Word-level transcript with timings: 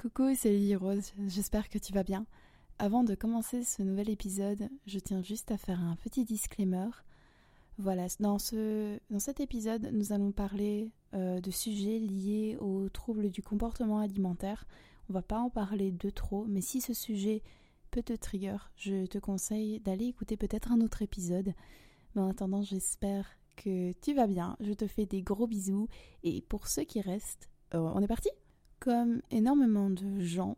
Coucou, 0.00 0.32
c'est 0.36 0.50
Lily 0.50 0.76
Rose, 0.76 1.12
j'espère 1.26 1.68
que 1.68 1.76
tu 1.76 1.92
vas 1.92 2.04
bien. 2.04 2.24
Avant 2.78 3.02
de 3.02 3.16
commencer 3.16 3.64
ce 3.64 3.82
nouvel 3.82 4.08
épisode, 4.10 4.68
je 4.86 5.00
tiens 5.00 5.22
juste 5.24 5.50
à 5.50 5.58
faire 5.58 5.80
un 5.80 5.96
petit 5.96 6.24
disclaimer. 6.24 6.86
Voilà, 7.78 8.06
dans, 8.20 8.38
ce, 8.38 9.00
dans 9.10 9.18
cet 9.18 9.40
épisode, 9.40 9.90
nous 9.92 10.12
allons 10.12 10.30
parler 10.30 10.92
euh, 11.14 11.40
de 11.40 11.50
sujets 11.50 11.98
liés 11.98 12.56
aux 12.60 12.88
troubles 12.88 13.28
du 13.28 13.42
comportement 13.42 13.98
alimentaire. 13.98 14.68
On 15.10 15.14
va 15.14 15.22
pas 15.22 15.40
en 15.40 15.50
parler 15.50 15.90
de 15.90 16.10
trop, 16.10 16.44
mais 16.44 16.60
si 16.60 16.80
ce 16.80 16.94
sujet 16.94 17.42
peut 17.90 18.04
te 18.04 18.12
trigger, 18.12 18.58
je 18.76 19.04
te 19.06 19.18
conseille 19.18 19.80
d'aller 19.80 20.04
écouter 20.04 20.36
peut-être 20.36 20.70
un 20.70 20.80
autre 20.80 21.02
épisode. 21.02 21.54
Mais 22.14 22.22
en 22.22 22.30
attendant, 22.30 22.62
j'espère 22.62 23.26
que 23.56 23.90
tu 24.00 24.14
vas 24.14 24.28
bien. 24.28 24.56
Je 24.60 24.74
te 24.74 24.86
fais 24.86 25.06
des 25.06 25.22
gros 25.22 25.48
bisous. 25.48 25.88
Et 26.22 26.42
pour 26.42 26.68
ceux 26.68 26.84
qui 26.84 27.00
restent, 27.00 27.50
euh, 27.74 27.78
on 27.78 28.00
est 28.00 28.06
parti? 28.06 28.30
Comme 28.80 29.22
énormément 29.30 29.90
de 29.90 30.20
gens, 30.20 30.56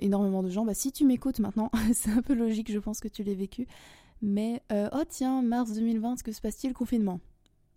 énormément 0.00 0.42
de 0.42 0.48
gens, 0.48 0.64
bah 0.64 0.74
si 0.74 0.92
tu 0.92 1.04
m'écoutes 1.04 1.40
maintenant, 1.40 1.70
c'est 1.94 2.10
un 2.10 2.22
peu 2.22 2.34
logique, 2.34 2.70
je 2.70 2.78
pense 2.78 3.00
que 3.00 3.08
tu 3.08 3.22
l'as 3.22 3.34
vécu. 3.34 3.66
Mais, 4.20 4.62
euh, 4.70 4.88
oh 4.92 5.02
tiens, 5.08 5.42
mars 5.42 5.72
2020, 5.72 6.22
que 6.22 6.30
se 6.30 6.40
passe-t-il? 6.40 6.72
Confinement. 6.72 7.20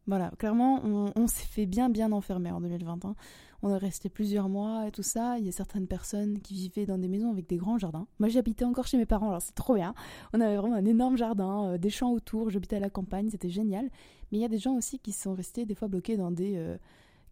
Voilà, 0.08 0.32
clairement, 0.38 0.82
on, 1.16 1.26
s'est 1.26 1.48
fait 1.48 1.66
bien 1.66 1.90
bien 1.90 2.12
enfermer 2.12 2.52
en 2.52 2.62
2020. 2.62 3.06
Hein. 3.06 3.16
On 3.64 3.72
est 3.72 3.78
resté 3.78 4.08
plusieurs 4.08 4.50
mois 4.50 4.88
et 4.88 4.92
tout 4.92 5.02
ça. 5.02 5.40
Il 5.40 5.46
y 5.46 5.50
a 5.50 5.52
certaines 5.52 5.88
personnes 5.88 6.40
qui 6.42 6.54
vivaient 6.54 6.86
dans 6.86 7.00
des 7.00 7.08
maisons 7.08 7.32
avec 7.32 7.50
des 7.50 7.58
grands 7.58 7.80
jardins. 7.80 8.06
Moi, 8.20 8.30
j'habitais 8.30 8.66
encore 8.66 8.86
chez 8.86 8.98
mes 8.98 9.08
parents, 9.08 9.30
alors 9.30 9.42
c'est 9.42 9.56
trop 9.56 9.74
bien. 9.74 9.96
On 10.34 10.42
avait 10.42 10.58
vraiment 10.58 10.76
un 10.76 10.86
énorme 10.86 11.18
jardin, 11.18 11.72
euh, 11.72 11.78
des 11.80 11.90
champs 11.90 12.12
autour. 12.12 12.52
J'habitais 12.52 12.76
à 12.76 12.80
la 12.80 12.92
campagne, 12.92 13.32
c'était 13.32 13.50
génial. 13.50 13.86
Mais 14.32 14.38
il 14.38 14.42
y 14.42 14.46
a 14.46 14.50
des 14.50 14.60
gens 14.60 14.76
aussi 14.76 15.00
qui 15.00 15.12
sont 15.12 15.34
restés 15.34 15.66
des 15.66 15.74
fois 15.74 15.88
bloqués 15.88 16.18
dans 16.18 16.30
des 16.30 16.78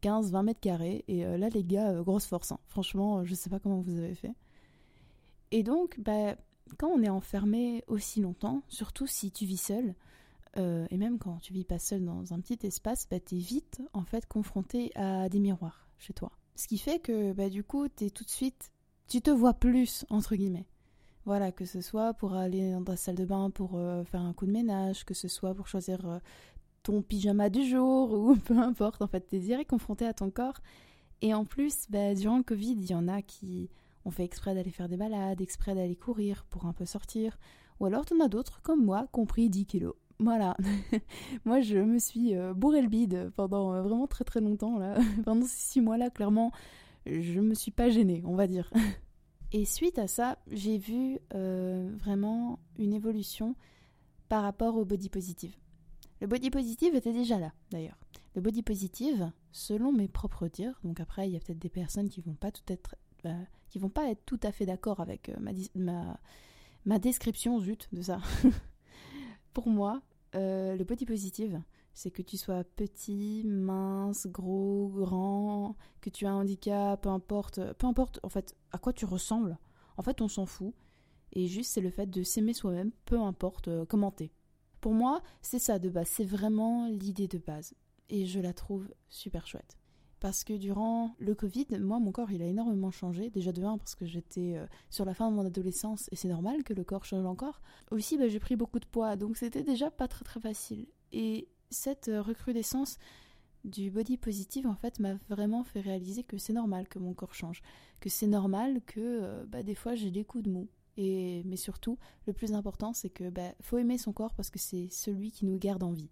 15-20 0.03 0.35
euh, 0.35 0.41
mètres 0.43 0.59
carrés. 0.59 1.03
Et 1.07 1.23
là, 1.23 1.49
les 1.49 1.63
gars, 1.63 2.01
grosse 2.01 2.25
force. 2.25 2.51
Hein. 2.51 2.59
Franchement, 2.67 3.23
je 3.23 3.33
sais 3.33 3.49
pas 3.49 3.59
comment 3.59 3.81
vous 3.81 3.97
avez 3.97 4.15
fait. 4.15 4.33
Et 5.51 5.63
donc, 5.63 5.99
bah, 5.99 6.35
quand 6.77 6.87
on 6.87 7.01
est 7.03 7.09
enfermé 7.09 7.83
aussi 7.87 8.21
longtemps, 8.21 8.63
surtout 8.67 9.07
si 9.07 9.31
tu 9.31 9.45
vis 9.45 9.57
seul, 9.57 9.95
euh, 10.57 10.85
et 10.89 10.97
même 10.97 11.17
quand 11.17 11.39
tu 11.41 11.53
vis 11.53 11.63
pas 11.63 11.79
seul 11.79 12.03
dans 12.03 12.33
un 12.33 12.39
petit 12.39 12.65
espace, 12.65 13.07
bah, 13.09 13.19
tu 13.19 13.35
es 13.35 13.39
vite 13.39 13.81
en 13.93 14.03
fait 14.03 14.25
confronté 14.25 14.91
à 14.95 15.29
des 15.29 15.39
miroirs 15.39 15.87
chez 15.97 16.13
toi. 16.13 16.31
Ce 16.55 16.67
qui 16.67 16.77
fait 16.77 16.99
que 16.99 17.33
bah, 17.33 17.49
du 17.49 17.63
coup, 17.63 17.87
tu 17.87 18.11
tout 18.11 18.23
de 18.23 18.29
suite, 18.29 18.71
tu 19.07 19.21
te 19.21 19.31
vois 19.31 19.53
plus, 19.53 20.05
entre 20.09 20.35
guillemets. 20.35 20.67
Voilà, 21.25 21.51
que 21.51 21.65
ce 21.65 21.79
soit 21.79 22.13
pour 22.13 22.33
aller 22.33 22.71
dans 22.73 22.83
ta 22.83 22.97
salle 22.97 23.15
de 23.15 23.25
bain 23.25 23.49
pour 23.49 23.75
euh, 23.75 24.03
faire 24.03 24.21
un 24.21 24.33
coup 24.33 24.45
de 24.45 24.51
ménage, 24.51 25.05
que 25.05 25.13
ce 25.13 25.27
soit 25.29 25.55
pour 25.55 25.67
choisir 25.67 26.05
euh, 26.05 26.19
ton 26.83 27.01
pyjama 27.01 27.49
du 27.49 27.65
jour, 27.65 28.13
ou 28.13 28.35
peu 28.45 28.57
importe, 28.57 29.01
en 29.01 29.07
fait, 29.07 29.27
tu 29.27 29.37
es 29.37 29.39
direct 29.39 29.69
confronté 29.69 30.05
à 30.05 30.13
ton 30.13 30.29
corps. 30.29 30.59
Et 31.21 31.33
en 31.33 31.45
plus, 31.45 31.87
bah, 31.89 32.13
durant 32.13 32.37
le 32.37 32.43
Covid, 32.43 32.73
il 32.73 32.89
y 32.89 32.93
en 32.93 33.07
a 33.07 33.21
qui 33.21 33.69
on 34.05 34.11
fait 34.11 34.25
exprès 34.25 34.53
d'aller 34.53 34.71
faire 34.71 34.89
des 34.89 34.97
balades, 34.97 35.39
exprès 35.41 35.75
d'aller 35.75 35.95
courir 35.95 36.45
pour 36.49 36.65
un 36.65 36.73
peu 36.73 36.85
sortir. 36.85 37.39
Ou 37.79 37.85
alors 37.85 38.05
t'en 38.05 38.19
as 38.19 38.27
d'autres, 38.27 38.61
comme 38.61 38.83
moi, 38.83 39.07
compris 39.11 39.49
10 39.49 39.65
kilos. 39.65 39.95
Voilà. 40.19 40.55
moi, 41.45 41.61
je 41.61 41.77
me 41.77 41.97
suis 41.97 42.35
euh, 42.35 42.53
bourré 42.53 42.81
le 42.81 42.89
bide 42.89 43.31
pendant 43.35 43.73
euh, 43.73 43.81
vraiment 43.81 44.07
très 44.07 44.23
très 44.23 44.41
longtemps. 44.41 44.77
Là. 44.77 44.97
pendant 45.25 45.45
ces 45.45 45.71
six 45.71 45.81
mois-là, 45.81 46.09
clairement, 46.09 46.51
je 47.05 47.39
me 47.39 47.53
suis 47.53 47.71
pas 47.71 47.89
gênée, 47.89 48.21
on 48.25 48.35
va 48.35 48.47
dire. 48.47 48.71
Et 49.51 49.65
suite 49.65 49.99
à 49.99 50.07
ça, 50.07 50.37
j'ai 50.51 50.77
vu 50.77 51.19
euh, 51.33 51.89
vraiment 51.99 52.59
une 52.77 52.93
évolution 52.93 53.55
par 54.27 54.43
rapport 54.43 54.75
au 54.77 54.85
body 54.85 55.09
positive. 55.09 55.55
Le 56.23 56.29
body 56.29 56.51
positive 56.51 56.95
était 56.95 57.11
déjà 57.11 57.37
là, 57.37 57.51
d'ailleurs. 57.69 57.99
Le 58.33 58.39
body 58.39 58.63
positive, 58.63 59.29
selon 59.51 59.91
mes 59.91 60.07
propres 60.07 60.47
dires, 60.47 60.79
donc 60.85 61.01
après, 61.01 61.27
il 61.27 61.33
y 61.33 61.35
a 61.35 61.39
peut-être 61.41 61.59
des 61.59 61.67
personnes 61.67 62.07
qui 62.07 62.21
vont 62.21 62.33
pas 62.33 62.49
tout 62.49 62.63
être 62.69 62.95
bah, 63.25 63.35
qui 63.69 63.77
vont 63.77 63.89
pas 63.89 64.09
être 64.09 64.25
tout 64.25 64.39
à 64.41 64.53
fait 64.53 64.65
d'accord 64.65 65.01
avec 65.01 65.27
euh, 65.27 65.35
ma, 65.41 65.51
ma, 65.75 66.17
ma, 66.85 66.97
description, 66.97 67.59
zut, 67.59 67.89
de 67.91 68.01
ça. 68.01 68.21
Pour 69.53 69.67
moi, 69.67 70.01
euh, 70.35 70.77
le 70.77 70.85
body 70.85 71.05
positive, 71.05 71.61
c'est 71.93 72.09
que 72.09 72.21
tu 72.21 72.37
sois 72.37 72.63
petit, 72.63 73.43
mince, 73.45 74.25
gros, 74.27 74.87
grand, 74.95 75.75
que 75.99 76.09
tu 76.09 76.25
as 76.25 76.31
un 76.31 76.35
handicap, 76.35 77.01
peu 77.01 77.09
importe, 77.09 77.59
peu 77.73 77.85
importe 77.85 78.21
en 78.23 78.29
fait 78.29 78.55
à 78.71 78.77
quoi 78.77 78.93
tu 78.93 79.03
ressembles. 79.03 79.57
En 79.97 80.03
fait, 80.03 80.21
on 80.21 80.29
s'en 80.29 80.45
fout. 80.45 80.73
Et 81.33 81.47
juste, 81.47 81.71
c'est 81.73 81.81
le 81.81 81.89
fait 81.89 82.09
de 82.09 82.23
s'aimer 82.23 82.53
soi-même, 82.53 82.91
peu 83.03 83.19
importe 83.19 83.67
euh, 83.67 83.83
comment 83.85 84.11
t'es. 84.11 84.31
Pour 84.83 84.93
moi, 84.93 85.21
c'est 85.41 85.59
ça 85.59 85.79
de 85.79 85.87
base, 85.87 86.09
c'est 86.09 86.25
vraiment 86.25 86.89
l'idée 86.89 87.29
de 87.29 87.37
base. 87.37 87.73
Et 88.09 88.25
je 88.25 88.41
la 88.41 88.51
trouve 88.51 88.93
super 89.07 89.47
chouette 89.47 89.77
parce 90.19 90.43
que 90.43 90.51
durant 90.51 91.15
le 91.19 91.33
Covid, 91.35 91.67
moi, 91.79 91.99
mon 91.99 92.11
corps, 92.11 92.31
il 92.31 92.41
a 92.41 92.45
énormément 92.45 92.91
changé. 92.91 93.29
Déjà 93.29 93.53
de 93.53 93.63
un, 93.63 93.77
parce 93.77 93.95
que 93.95 94.05
j'étais 94.05 94.57
euh, 94.57 94.65
sur 94.89 95.05
la 95.05 95.13
fin 95.13 95.31
de 95.31 95.35
mon 95.37 95.45
adolescence 95.45 96.09
et 96.11 96.17
c'est 96.17 96.27
normal 96.27 96.65
que 96.65 96.73
le 96.73 96.83
corps 96.83 97.05
change 97.05 97.25
encore. 97.25 97.61
Aussi, 97.91 98.17
bah, 98.17 98.27
j'ai 98.27 98.41
pris 98.41 98.57
beaucoup 98.57 98.79
de 98.79 98.85
poids, 98.85 99.15
donc 99.15 99.37
c'était 99.37 99.63
déjà 99.63 99.89
pas 99.89 100.09
très 100.09 100.25
très 100.25 100.41
facile. 100.41 100.85
Et 101.13 101.47
cette 101.69 102.09
euh, 102.09 102.21
recrudescence 102.21 102.97
du 103.63 103.89
body 103.89 104.17
positive, 104.17 104.67
en 104.67 104.75
fait, 104.75 104.99
m'a 104.99 105.13
vraiment 105.29 105.63
fait 105.63 105.79
réaliser 105.79 106.25
que 106.25 106.37
c'est 106.37 106.51
normal 106.51 106.89
que 106.89 106.99
mon 106.99 107.13
corps 107.13 107.35
change, 107.35 107.61
que 108.01 108.09
c'est 108.09 108.27
normal 108.27 108.81
que 108.85 108.99
euh, 108.99 109.45
bah, 109.45 109.63
des 109.63 109.75
fois 109.75 109.95
j'ai 109.95 110.11
des 110.11 110.25
coups 110.25 110.43
de 110.43 110.49
mou. 110.49 110.67
Mais 110.97 111.57
surtout, 111.57 111.97
le 112.27 112.33
plus 112.33 112.53
important, 112.53 112.93
c'est 112.93 113.09
que 113.09 113.29
bah, 113.29 113.53
faut 113.61 113.77
aimer 113.77 113.97
son 113.97 114.13
corps 114.13 114.33
parce 114.33 114.49
que 114.49 114.59
c'est 114.59 114.89
celui 114.89 115.31
qui 115.31 115.45
nous 115.45 115.57
garde 115.57 115.83
en 115.83 115.91
vie. 115.91 116.11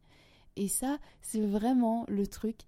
Et 0.55 0.67
ça, 0.67 0.99
c'est 1.21 1.45
vraiment 1.45 2.05
le 2.07 2.27
truc 2.27 2.61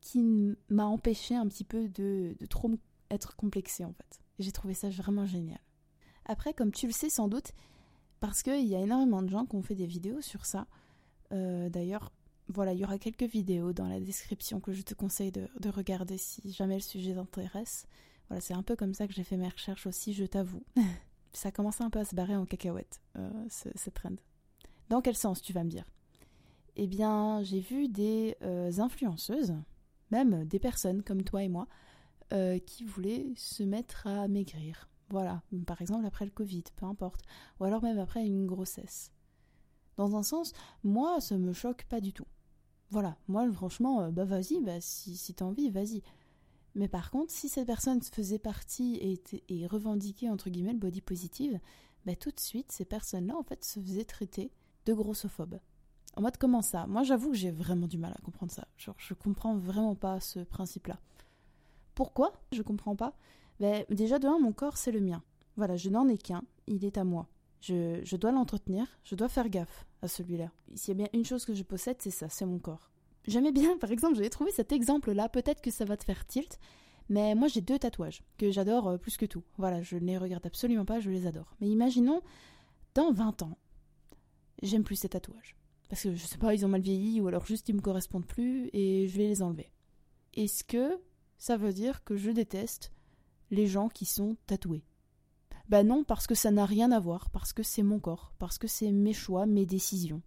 qui 0.00 0.22
m'a 0.68 0.84
empêché 0.84 1.34
un 1.34 1.48
petit 1.48 1.64
peu 1.64 1.88
de, 1.88 2.36
trop 2.50 2.70
être 3.10 3.36
complexée 3.36 3.84
en 3.84 3.92
fait. 3.92 4.20
J'ai 4.38 4.52
trouvé 4.52 4.74
ça 4.74 4.90
vraiment 4.90 5.26
génial. 5.26 5.60
Après, 6.26 6.52
comme 6.52 6.72
tu 6.72 6.86
le 6.86 6.92
sais 6.92 7.08
sans 7.08 7.28
doute, 7.28 7.52
parce 8.20 8.42
qu'il 8.42 8.66
y 8.66 8.74
a 8.74 8.80
énormément 8.80 9.22
de 9.22 9.28
gens 9.28 9.46
qui 9.46 9.56
ont 9.56 9.62
fait 9.62 9.74
des 9.74 9.86
vidéos 9.86 10.20
sur 10.20 10.46
ça. 10.46 10.66
Euh, 11.32 11.68
d'ailleurs, 11.68 12.12
voilà, 12.48 12.72
il 12.72 12.78
y 12.78 12.84
aura 12.84 12.98
quelques 12.98 13.24
vidéos 13.24 13.72
dans 13.72 13.88
la 13.88 14.00
description 14.00 14.60
que 14.60 14.72
je 14.72 14.82
te 14.82 14.94
conseille 14.94 15.32
de, 15.32 15.48
regarder 15.68 16.18
si 16.18 16.52
jamais 16.52 16.76
le 16.76 16.80
sujet 16.80 17.14
t'intéresse. 17.14 17.86
Voilà, 18.28 18.40
c'est 18.40 18.54
un 18.54 18.62
peu 18.62 18.76
comme 18.76 18.94
ça 18.94 19.06
que 19.06 19.14
j'ai 19.14 19.24
fait 19.24 19.36
mes 19.36 19.48
recherches 19.48 19.86
aussi, 19.86 20.12
je 20.12 20.24
t'avoue. 20.24 20.62
ça 21.34 21.48
a 21.48 21.52
commencé 21.52 21.82
un 21.82 21.90
peu 21.90 21.98
à 21.98 22.04
se 22.04 22.14
barrer 22.14 22.36
en 22.36 22.46
cacahuète, 22.46 23.00
euh, 23.16 23.30
ce, 23.48 23.90
trend. 23.90 24.16
Dans 24.88 25.00
quel 25.00 25.16
sens, 25.16 25.42
tu 25.42 25.52
vas 25.52 25.64
me 25.64 25.70
dire? 25.70 25.84
Eh 26.76 26.86
bien, 26.86 27.42
j'ai 27.42 27.60
vu 27.60 27.88
des 27.88 28.36
euh, 28.42 28.70
influenceuses 28.78 29.54
même 30.14 30.44
des 30.44 30.58
personnes 30.58 31.02
comme 31.02 31.22
toi 31.22 31.42
et 31.42 31.48
moi 31.48 31.66
euh, 32.32 32.58
qui 32.58 32.84
voulaient 32.84 33.26
se 33.36 33.62
mettre 33.62 34.06
à 34.06 34.28
maigrir. 34.28 34.88
Voilà, 35.10 35.42
par 35.66 35.82
exemple 35.82 36.06
après 36.06 36.24
le 36.24 36.30
Covid, 36.30 36.64
peu 36.76 36.86
importe, 36.86 37.22
ou 37.60 37.64
alors 37.64 37.82
même 37.82 37.98
après 37.98 38.24
une 38.24 38.46
grossesse. 38.46 39.12
Dans 39.96 40.16
un 40.16 40.22
sens, 40.22 40.52
moi, 40.82 41.20
ça 41.20 41.36
me 41.36 41.52
choque 41.52 41.84
pas 41.84 42.00
du 42.00 42.12
tout. 42.12 42.26
Voilà, 42.90 43.16
moi, 43.28 43.50
franchement, 43.52 44.02
euh, 44.02 44.10
bah 44.10 44.24
vas-y, 44.24 44.60
bah, 44.60 44.80
si, 44.80 45.16
si 45.16 45.34
t'as 45.34 45.44
envie, 45.44 45.70
vas-y. 45.70 46.02
Mais 46.74 46.88
par 46.88 47.10
contre, 47.10 47.32
si 47.32 47.48
cette 47.48 47.66
personne 47.66 48.02
faisait 48.02 48.38
partie 48.38 49.20
et, 49.48 49.66
revendiquait, 49.66 50.28
entre 50.28 50.50
guillemets, 50.50 50.72
le 50.72 50.78
body 50.78 51.00
positive, 51.00 51.60
bah 52.04 52.16
tout 52.16 52.30
de 52.30 52.40
suite, 52.40 52.72
ces 52.72 52.84
personnes-là, 52.84 53.36
en 53.36 53.42
fait, 53.42 53.64
se 53.64 53.80
faisaient 53.80 54.04
traiter 54.04 54.50
de 54.86 54.92
grossophobes. 54.92 55.60
En 56.16 56.22
mode 56.22 56.36
comment 56.36 56.62
ça? 56.62 56.86
Moi 56.86 57.02
j'avoue 57.02 57.30
que 57.30 57.36
j'ai 57.36 57.50
vraiment 57.50 57.88
du 57.88 57.98
mal 57.98 58.12
à 58.12 58.22
comprendre 58.22 58.52
ça. 58.52 58.68
Genre 58.76 58.94
je 58.98 59.14
comprends 59.14 59.56
vraiment 59.56 59.96
pas 59.96 60.20
ce 60.20 60.40
principe-là. 60.40 61.00
Pourquoi? 61.94 62.32
Je 62.52 62.62
comprends 62.62 62.94
pas. 62.94 63.16
Ben, 63.58 63.84
déjà 63.90 64.18
de 64.18 64.28
mon 64.28 64.52
corps 64.52 64.76
c'est 64.76 64.92
le 64.92 65.00
mien. 65.00 65.22
Voilà, 65.56 65.76
je 65.76 65.90
n'en 65.90 66.08
ai 66.08 66.18
qu'un, 66.18 66.44
il 66.66 66.84
est 66.84 66.98
à 66.98 67.04
moi. 67.04 67.28
Je, 67.60 68.00
je 68.04 68.16
dois 68.16 68.30
l'entretenir, 68.30 68.86
je 69.02 69.14
dois 69.14 69.28
faire 69.28 69.48
gaffe 69.48 69.86
à 70.02 70.08
celui-là. 70.08 70.50
S'il 70.74 70.92
y 70.92 71.02
a 71.02 71.06
bien 71.06 71.18
une 71.18 71.24
chose 71.24 71.44
que 71.44 71.54
je 71.54 71.62
possède, 71.62 71.96
c'est 72.00 72.10
ça, 72.10 72.28
c'est 72.28 72.46
mon 72.46 72.58
corps. 72.58 72.90
J'aimais 73.26 73.52
bien, 73.52 73.76
par 73.80 73.90
exemple, 73.90 74.16
j'avais 74.16 74.30
trouvé 74.30 74.50
cet 74.50 74.72
exemple-là, 74.72 75.28
peut-être 75.28 75.60
que 75.60 75.70
ça 75.70 75.84
va 75.84 75.96
te 75.96 76.04
faire 76.04 76.26
tilt, 76.26 76.58
mais 77.08 77.34
moi 77.34 77.48
j'ai 77.48 77.60
deux 77.60 77.78
tatouages 77.78 78.22
que 78.38 78.50
j'adore 78.50 78.88
euh, 78.88 78.96
plus 78.96 79.16
que 79.16 79.26
tout. 79.26 79.42
Voilà, 79.58 79.82
je 79.82 79.96
ne 79.96 80.06
les 80.06 80.18
regarde 80.18 80.46
absolument 80.46 80.84
pas, 80.84 81.00
je 81.00 81.10
les 81.10 81.26
adore. 81.26 81.54
Mais 81.60 81.68
imaginons, 81.68 82.22
dans 82.94 83.12
20 83.12 83.42
ans, 83.42 83.58
j'aime 84.62 84.84
plus 84.84 84.96
ces 84.96 85.10
tatouages 85.10 85.56
parce 85.88 86.02
que 86.02 86.14
je 86.14 86.26
sais 86.26 86.38
pas, 86.38 86.54
ils 86.54 86.64
ont 86.64 86.68
mal 86.68 86.80
vieilli 86.80 87.20
ou 87.20 87.28
alors 87.28 87.46
juste 87.46 87.68
ils 87.68 87.74
me 87.74 87.80
correspondent 87.80 88.26
plus 88.26 88.68
et 88.72 89.06
je 89.06 89.16
vais 89.16 89.28
les 89.28 89.42
enlever. 89.42 89.70
Est-ce 90.34 90.64
que 90.64 90.98
ça 91.38 91.56
veut 91.56 91.72
dire 91.72 92.02
que 92.04 92.16
je 92.16 92.30
déteste 92.30 92.92
les 93.50 93.66
gens 93.66 93.88
qui 93.88 94.04
sont 94.04 94.36
tatoués? 94.46 94.84
Bah 95.68 95.82
non, 95.82 96.04
parce 96.04 96.26
que 96.26 96.34
ça 96.34 96.50
n'a 96.50 96.66
rien 96.66 96.90
à 96.92 96.98
voir, 96.98 97.30
parce 97.30 97.52
que 97.52 97.62
c'est 97.62 97.82
mon 97.82 98.00
corps, 98.00 98.32
parce 98.38 98.58
que 98.58 98.66
c'est 98.66 98.92
mes 98.92 99.12
choix, 99.12 99.46
mes 99.46 99.66
décisions. 99.66 100.20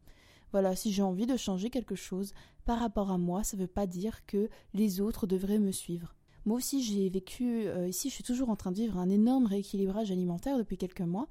Voilà, 0.51 0.75
si 0.75 0.91
j'ai 0.91 1.01
envie 1.01 1.25
de 1.25 1.35
changer 1.35 1.69
quelque 1.69 1.95
chose 1.95 2.33
par 2.67 2.79
rapport 2.79 3.11
à 3.11 3.17
moi, 3.17 3.45
ça 3.45 3.55
veut 3.55 3.65
pas 3.65 3.87
dire 3.87 4.25
que 4.25 4.49
les 4.73 4.99
autres 4.99 5.25
devraient 5.25 5.57
me 5.57 5.71
suivre. 5.71 6.13
Moi 6.45 6.57
aussi, 6.57 6.83
j'ai 6.83 7.09
vécu 7.09 7.65
euh, 7.65 7.87
ici, 7.87 8.09
je 8.09 8.15
suis 8.15 8.25
toujours 8.25 8.49
en 8.49 8.57
train 8.57 8.71
de 8.71 8.75
vivre 8.75 8.97
un 8.97 9.09
énorme 9.09 9.45
rééquilibrage 9.45 10.11
alimentaire 10.11 10.57
depuis 10.57 10.77
quelques 10.77 10.99
mois. 10.99 11.29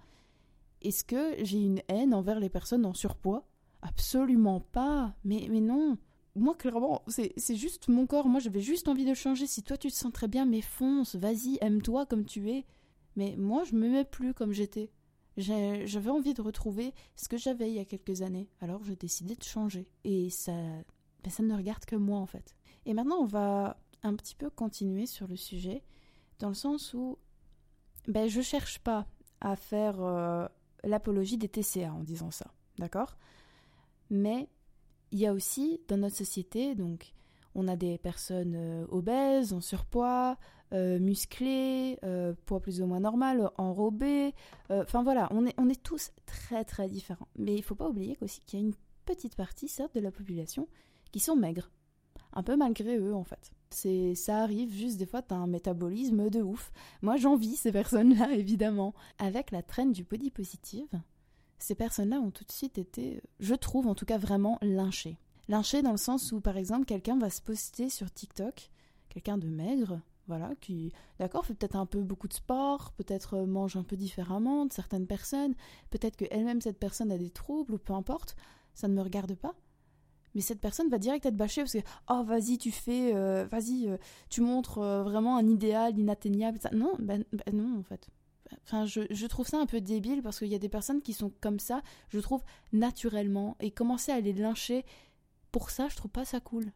Est-ce 0.81 1.05
que 1.05 1.35
j'ai 1.44 1.59
une 1.59 1.83
haine 1.88 2.15
envers 2.15 2.41
les 2.41 2.49
personnes 2.49 2.87
en 2.87 2.94
surpoids? 2.94 3.47
Absolument 3.83 4.61
pas. 4.61 5.15
Mais, 5.25 5.49
mais 5.50 5.61
non. 5.61 5.99
moi, 6.37 6.55
clairement, 6.55 7.03
c'est 7.06 7.35
juste 7.55 7.88
mon 7.88 8.06
corps. 8.06 8.29
Moi, 8.29 8.41
j'avais 8.41 8.62
juste 8.62 8.88
envie 8.88 9.05
de 9.05 9.12
changer. 9.12 9.47
Si 9.47 9.62
toi, 9.62 9.77
tu 9.77 9.88
te 9.88 9.94
sens 9.94 10.12
très 10.12 10.29
bien, 10.29 10.47
mais 10.47 10.62
fonce, 10.62 11.17
vas-y, 11.17 11.59
aime-toi 11.61 12.06
comme 12.06 12.25
tu 12.25 12.50
es. 12.50 12.65
Mais 13.15 13.37
moi, 13.37 13.65
je 13.65 13.75
me 13.75 13.91
mets 13.91 14.06
plus 14.06 14.33
comme 14.33 14.53
j'étais. 14.53 14.91
J'avais 15.37 16.11
envie 16.11 16.33
de 16.33 16.41
retrouver 16.41 16.94
ce 17.15 17.29
que 17.29 17.37
j'avais 17.37 17.69
il 17.69 17.77
y 17.77 17.79
a 17.81 17.85
quelques 17.85 18.23
années. 18.23 18.49
Alors, 18.62 18.83
j'ai 18.85 18.97
décidé 18.97 19.35
de 19.35 19.43
changer. 19.43 19.87
Et 20.05 20.31
ça, 20.31 20.55
ben, 21.26 21.32
ça 21.32 21.43
ne 21.43 21.56
regarde 21.56 21.84
que 21.87 21.96
moi, 21.96 22.20
en 22.20 22.26
fait. 22.26 22.55
Et 22.84 22.94
maintenant, 22.94 23.17
on 23.17 23.25
va 23.25 23.81
un 24.05 24.14
petit 24.14 24.37
peu 24.37 24.49
continuer 24.49 25.06
sur 25.06 25.26
le 25.26 25.34
sujet, 25.34 25.82
dans 26.38 26.46
le 26.46 26.55
sens 26.55 26.94
où 26.94 27.19
ben, 28.06 28.28
je 28.28 28.40
cherche 28.40 28.78
pas 28.78 29.08
à 29.40 29.56
faire 29.56 30.00
euh, 30.00 30.46
l'apologie 30.84 31.37
des 31.37 31.49
TCA 31.49 31.93
en 31.93 32.05
disant 32.05 32.31
ça. 32.31 32.52
D'accord? 32.78 33.17
Mais 34.08 34.49
il 35.11 35.19
y 35.19 35.26
a 35.26 35.32
aussi 35.32 35.81
dans 35.88 35.96
notre 35.96 36.14
société, 36.14 36.76
donc 36.76 37.12
on 37.56 37.67
a 37.67 37.75
des 37.75 37.99
personnes 37.99 38.55
euh, 38.55 38.87
obèses, 38.90 39.52
en 39.52 39.61
surpoids, 39.61 40.38
euh, 40.73 41.00
musclées, 41.00 41.99
poids 42.44 42.61
plus 42.61 42.82
ou 42.82 42.87
moins 42.87 43.00
normal, 43.00 43.50
enrobés. 43.56 44.32
Enfin 44.70 45.02
voilà, 45.02 45.26
on 45.32 45.44
est, 45.44 45.55
on 45.58 45.69
est 45.69 45.82
tous 45.82 46.12
très 46.25 46.64
très 46.64 46.88
différents. 46.88 47.26
Mais 47.34 47.55
il 47.55 47.62
ne 47.62 47.64
faut 47.64 47.75
pas 47.75 47.88
oublier 47.88 48.17
aussi 48.20 48.43
qu'il 48.43 48.61
y 48.61 48.62
a 48.62 48.67
une 48.67 48.75
petite 49.06 49.34
partie, 49.34 49.67
certes, 49.67 49.96
de 49.96 50.00
la 50.00 50.12
population 50.12 50.69
qui 51.16 51.20
sont 51.20 51.34
maigres. 51.34 51.70
Un 52.34 52.42
peu 52.42 52.58
malgré 52.58 52.98
eux 52.98 53.14
en 53.14 53.24
fait. 53.24 53.50
C'est, 53.70 54.14
ça 54.14 54.42
arrive 54.42 54.70
juste 54.70 54.98
des 54.98 55.06
fois, 55.06 55.22
tu 55.22 55.32
as 55.32 55.38
un 55.38 55.46
métabolisme 55.46 56.28
de 56.28 56.42
ouf. 56.42 56.70
Moi 57.00 57.16
j'envie 57.16 57.56
ces 57.56 57.72
personnes-là 57.72 58.32
évidemment. 58.34 58.92
Avec 59.18 59.50
la 59.50 59.62
traîne 59.62 59.92
du 59.92 60.04
body 60.04 60.30
positive, 60.30 61.00
ces 61.56 61.74
personnes-là 61.74 62.20
ont 62.20 62.30
tout 62.30 62.44
de 62.44 62.52
suite 62.52 62.76
été, 62.76 63.22
je 63.40 63.54
trouve 63.54 63.86
en 63.86 63.94
tout 63.94 64.04
cas 64.04 64.18
vraiment 64.18 64.58
lynchées. 64.60 65.16
Lynchées 65.48 65.80
dans 65.80 65.92
le 65.92 65.96
sens 65.96 66.32
où 66.32 66.42
par 66.42 66.58
exemple 66.58 66.84
quelqu'un 66.84 67.18
va 67.18 67.30
se 67.30 67.40
poster 67.40 67.88
sur 67.88 68.12
TikTok, 68.12 68.70
quelqu'un 69.08 69.38
de 69.38 69.48
maigre, 69.48 70.02
voilà, 70.28 70.50
qui, 70.60 70.92
d'accord, 71.18 71.46
fait 71.46 71.54
peut-être 71.54 71.76
un 71.76 71.86
peu 71.86 72.02
beaucoup 72.02 72.28
de 72.28 72.34
sport, 72.34 72.92
peut-être 72.92 73.38
euh, 73.38 73.46
mange 73.46 73.76
un 73.76 73.84
peu 73.84 73.96
différemment 73.96 74.66
de 74.66 74.72
certaines 74.74 75.06
personnes, 75.06 75.54
peut-être 75.88 76.16
qu'elle-même 76.16 76.60
cette 76.60 76.78
personne 76.78 77.10
a 77.10 77.16
des 77.16 77.30
troubles 77.30 77.72
ou 77.72 77.78
peu 77.78 77.94
importe, 77.94 78.36
ça 78.74 78.86
ne 78.86 78.92
me 78.92 79.00
regarde 79.00 79.34
pas. 79.34 79.54
Mais 80.37 80.43
cette 80.43 80.61
personne 80.61 80.88
va 80.91 80.99
direct 80.99 81.27
être 81.27 81.35
bâchée 81.35 81.62
parce 81.62 81.73
que 81.73 81.79
oh 82.11 82.23
vas-y 82.23 82.59
tu 82.59 82.71
fais, 82.71 83.12
euh, 83.15 83.47
vas-y 83.50 83.88
euh, 83.88 83.97
tu 84.29 84.43
montres 84.43 84.81
vraiment 84.81 85.37
un 85.38 85.49
idéal 85.49 85.99
inatteignable. 85.99 86.59
Ça. 86.61 86.71
Non, 86.73 86.93
ben, 86.99 87.25
ben 87.33 87.56
non 87.56 87.81
en 87.81 87.83
fait. 87.83 88.09
Enfin, 88.65 88.87
je, 88.87 89.27
trouve 89.27 89.47
ça 89.47 89.59
un 89.59 89.67
peu 89.67 89.81
débile 89.81 90.23
parce 90.23 90.38
qu'il 90.38 90.49
y 90.49 90.55
a 90.55 90.59
des 90.59 90.69
personnes 90.69 91.03
qui 91.03 91.12
sont 91.12 91.33
comme 91.41 91.59
ça, 91.59 91.83
je 92.11 92.21
trouve, 92.21 92.43
naturellement. 92.73 93.56
Et 93.61 93.71
commencer 93.71 94.12
à 94.12 94.21
les 94.21 94.33
lyncher 94.33 94.85
pour 95.53 95.71
ça, 95.71 95.88
je 95.88 95.97
trouve 95.97 96.11
pas 96.11 96.25
ça 96.25 96.38
cool. 96.38 96.71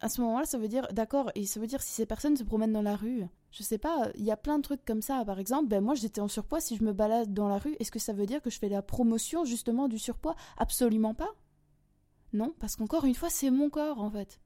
À 0.00 0.08
ce 0.08 0.20
moment-là, 0.20 0.44
ça 0.44 0.58
veut 0.58 0.68
dire, 0.68 0.86
d'accord, 0.92 1.30
et 1.34 1.44
ça 1.44 1.60
veut 1.60 1.66
dire 1.66 1.82
si 1.82 1.92
ces 1.92 2.06
personnes 2.06 2.36
se 2.36 2.44
promènent 2.44 2.72
dans 2.72 2.82
la 2.82 2.96
rue, 2.96 3.26
je 3.50 3.62
sais 3.62 3.78
pas, 3.78 4.10
il 4.14 4.24
y 4.24 4.30
a 4.30 4.36
plein 4.36 4.58
de 4.58 4.62
trucs 4.62 4.84
comme 4.84 5.02
ça. 5.02 5.24
Par 5.24 5.40
exemple, 5.40 5.68
ben 5.68 5.82
moi 5.82 5.94
j'étais 5.94 6.20
en 6.20 6.28
surpoids, 6.28 6.60
si 6.60 6.76
je 6.76 6.84
me 6.84 6.92
balade 6.92 7.34
dans 7.34 7.48
la 7.48 7.58
rue, 7.58 7.76
est-ce 7.80 7.90
que 7.90 7.98
ça 7.98 8.12
veut 8.12 8.26
dire 8.26 8.40
que 8.40 8.50
je 8.50 8.58
fais 8.58 8.68
la 8.68 8.82
promotion 8.82 9.44
justement 9.44 9.88
du 9.88 9.98
surpoids? 9.98 10.36
Absolument 10.56 11.14
pas. 11.14 11.30
Non, 12.38 12.54
parce 12.60 12.76
qu'encore 12.76 13.04
une 13.04 13.16
fois, 13.16 13.30
c'est 13.30 13.50
mon 13.50 13.68
corps 13.68 13.98
en 13.98 14.12
fait. 14.12 14.40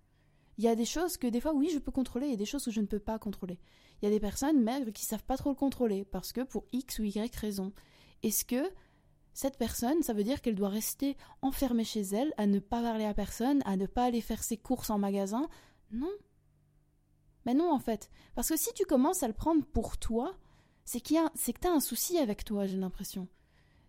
Il 0.57 0.65
y 0.65 0.69
a 0.69 0.75
des 0.75 0.87
choses 0.87 1.19
que 1.19 1.27
des 1.27 1.43
fois, 1.43 1.53
oui, 1.53 1.69
je 1.73 1.79
peux 1.79 1.93
contrôler, 1.93 2.29
et 2.29 2.39
des 2.39 2.47
choses 2.47 2.65
que 2.65 2.71
je 2.71 2.81
ne 2.81 2.87
peux 2.87 2.99
pas 2.99 3.19
contrôler. 3.19 3.59
Il 4.01 4.07
y 4.07 4.09
a 4.09 4.11
des 4.11 4.19
personnes 4.19 4.63
maigres 4.63 4.93
qui 4.93 5.05
savent 5.05 5.25
pas 5.25 5.37
trop 5.37 5.51
le 5.51 5.57
contrôler 5.57 6.07
parce 6.07 6.33
que 6.33 6.41
pour 6.41 6.65
X 6.73 7.01
ou 7.01 7.05
Y 7.05 7.37
raison. 7.37 7.71
Est-ce 8.23 8.47
que 8.47 8.71
cette 9.35 9.59
personne, 9.59 10.03
ça 10.03 10.15
veut 10.15 10.25
dire 10.25 10.41
qu'elle 10.41 10.55
doit 10.55 10.71
rester 10.71 11.19
enfermée 11.43 11.85
chez 11.85 12.01
elle, 12.01 12.33
à 12.39 12.47
ne 12.47 12.61
pas 12.61 12.81
parler 12.81 13.05
à 13.05 13.13
personne, 13.13 13.63
à 13.67 13.77
ne 13.77 13.85
pas 13.87 14.05
aller 14.05 14.23
faire 14.23 14.43
ses 14.43 14.57
courses 14.57 14.89
en 14.89 14.99
magasin? 14.99 15.47
Non. 15.91 16.13
Mais 17.45 17.53
non, 17.53 17.71
en 17.71 17.79
fait. 17.79 18.11
Parce 18.35 18.49
que 18.49 18.57
si 18.57 18.73
tu 18.73 18.87
commences 18.87 19.23
à 19.23 19.29
le 19.29 19.35
prendre 19.35 19.67
pour 19.67 19.99
toi, 19.99 20.35
c'est 20.87 21.01
qu'il 21.01 21.21
c'est 21.35 21.53
que 21.53 21.69
un 21.69 21.81
souci 21.81 22.17
avec 22.17 22.43
toi, 22.43 22.67
j'ai 22.67 22.79
l'impression. 22.79 23.29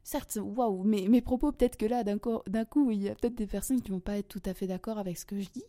Certes, 0.04 0.38
waouh, 0.42 0.84
mais 0.84 1.08
mes 1.08 1.22
propos, 1.22 1.52
peut-être 1.54 1.78
que 1.78 1.86
là, 1.86 2.04
d'un 2.04 2.18
coup, 2.18 2.92
il 2.92 3.02
y 3.02 3.10
a 3.10 3.16
peut-être 3.16 3.36
des 3.36 3.48
personnes 3.48 3.82
qui 3.82 3.92
vont 3.92 4.02
pas 4.02 4.18
être 4.18 4.28
tout 4.28 4.42
à 4.46 4.54
fait 4.54 4.68
d'accord 4.68 4.98
avec 4.98 5.18
ce 5.18 5.26
que 5.26 5.40
je 5.40 5.50
dis. 5.50 5.64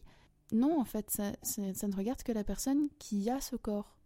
Non, 0.52 0.80
en 0.80 0.84
fait, 0.84 1.08
ça, 1.10 1.32
ça 1.42 1.88
ne 1.88 1.96
regarde 1.96 2.22
que 2.22 2.32
la 2.32 2.44
personne 2.44 2.88
qui 2.98 3.30
a 3.30 3.40
ce 3.40 3.56
corps. 3.56 3.96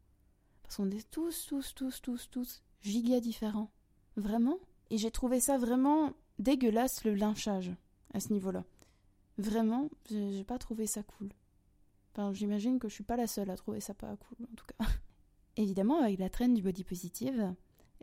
Parce 0.62 0.76
qu'on 0.76 0.90
est 0.90 1.10
tous, 1.10 1.46
tous, 1.46 1.74
tous, 1.74 2.02
tous, 2.02 2.28
tous 2.30 2.62
giga 2.82 3.20
différents. 3.20 3.70
Vraiment. 4.16 4.58
Et 4.90 4.98
j'ai 4.98 5.10
trouvé 5.10 5.40
ça 5.40 5.56
vraiment 5.56 6.12
dégueulasse 6.38 7.04
le 7.04 7.14
lynchage 7.14 7.72
à 8.12 8.20
ce 8.20 8.32
niveau-là. 8.32 8.64
Vraiment, 9.38 9.88
j'ai 10.10 10.44
pas 10.44 10.58
trouvé 10.58 10.86
ça 10.86 11.02
cool. 11.02 11.30
Enfin, 12.12 12.32
j'imagine 12.32 12.78
que 12.78 12.88
je 12.88 12.94
suis 12.94 13.04
pas 13.04 13.16
la 13.16 13.26
seule 13.26 13.50
à 13.50 13.56
trouver 13.56 13.80
ça 13.80 13.94
pas 13.94 14.16
cool, 14.16 14.46
en 14.50 14.54
tout 14.56 14.66
cas. 14.66 14.84
Évidemment, 15.56 16.00
avec 16.00 16.18
la 16.18 16.28
traîne 16.28 16.54
du 16.54 16.62
body 16.62 16.84
positive, 16.84 17.54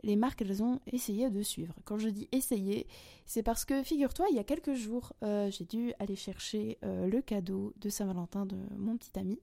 les 0.02 0.16
marques, 0.16 0.42
elles 0.42 0.62
ont 0.62 0.80
essayé 0.86 1.30
de 1.30 1.42
suivre. 1.42 1.74
Quand 1.84 1.98
je 1.98 2.08
dis 2.08 2.28
essayer, 2.32 2.86
c'est 3.24 3.42
parce 3.42 3.64
que, 3.64 3.82
figure-toi, 3.82 4.26
il 4.30 4.36
y 4.36 4.38
a 4.38 4.44
quelques 4.44 4.74
jours, 4.74 5.12
euh, 5.22 5.50
j'ai 5.50 5.64
dû 5.64 5.92
aller 5.98 6.16
chercher 6.16 6.78
euh, 6.84 7.06
le 7.06 7.22
cadeau 7.22 7.72
de 7.78 7.88
Saint-Valentin 7.88 8.46
de 8.46 8.56
mon 8.76 8.96
petit 8.96 9.18
ami. 9.18 9.40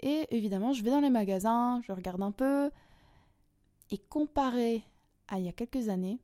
Et 0.00 0.26
évidemment, 0.30 0.72
je 0.72 0.82
vais 0.82 0.90
dans 0.90 1.00
les 1.00 1.10
magasins, 1.10 1.80
je 1.86 1.92
regarde 1.92 2.22
un 2.22 2.32
peu. 2.32 2.70
Et 3.90 3.98
comparé 3.98 4.84
à 5.28 5.38
il 5.38 5.46
y 5.46 5.48
a 5.48 5.52
quelques 5.52 5.88
années, 5.88 6.18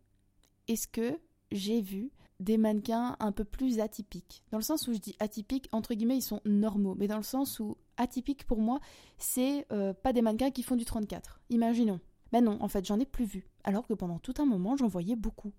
est-ce 0.66 0.88
que 0.88 1.18
j'ai 1.52 1.80
vu 1.80 2.10
des 2.40 2.58
mannequins 2.58 3.16
un 3.20 3.32
peu 3.32 3.44
plus 3.44 3.80
atypiques? 3.80 4.42
Dans 4.50 4.58
le 4.58 4.64
sens 4.64 4.86
où 4.88 4.92
je 4.92 4.98
dis 4.98 5.16
atypiques, 5.20 5.68
entre 5.72 5.94
guillemets, 5.94 6.16
ils 6.16 6.22
sont 6.22 6.40
normaux. 6.44 6.94
Mais 6.96 7.08
dans 7.08 7.16
le 7.16 7.22
sens 7.22 7.60
où 7.60 7.76
atypique 7.96 8.44
pour 8.44 8.58
moi, 8.58 8.80
c'est 9.16 9.66
euh, 9.72 9.92
pas 9.92 10.12
des 10.12 10.22
mannequins 10.22 10.50
qui 10.50 10.62
font 10.62 10.76
du 10.76 10.84
34. 10.84 11.40
Imaginons. 11.50 12.00
Ben 12.32 12.44
non, 12.44 12.58
en 12.60 12.68
fait, 12.68 12.84
j'en 12.84 13.00
ai 13.00 13.06
plus 13.06 13.24
vu. 13.24 13.48
Alors 13.64 13.86
que 13.86 13.94
pendant 13.94 14.18
tout 14.18 14.34
un 14.38 14.44
moment, 14.44 14.76
j'en 14.76 14.88
voyais 14.88 15.16
beaucoup. 15.16 15.52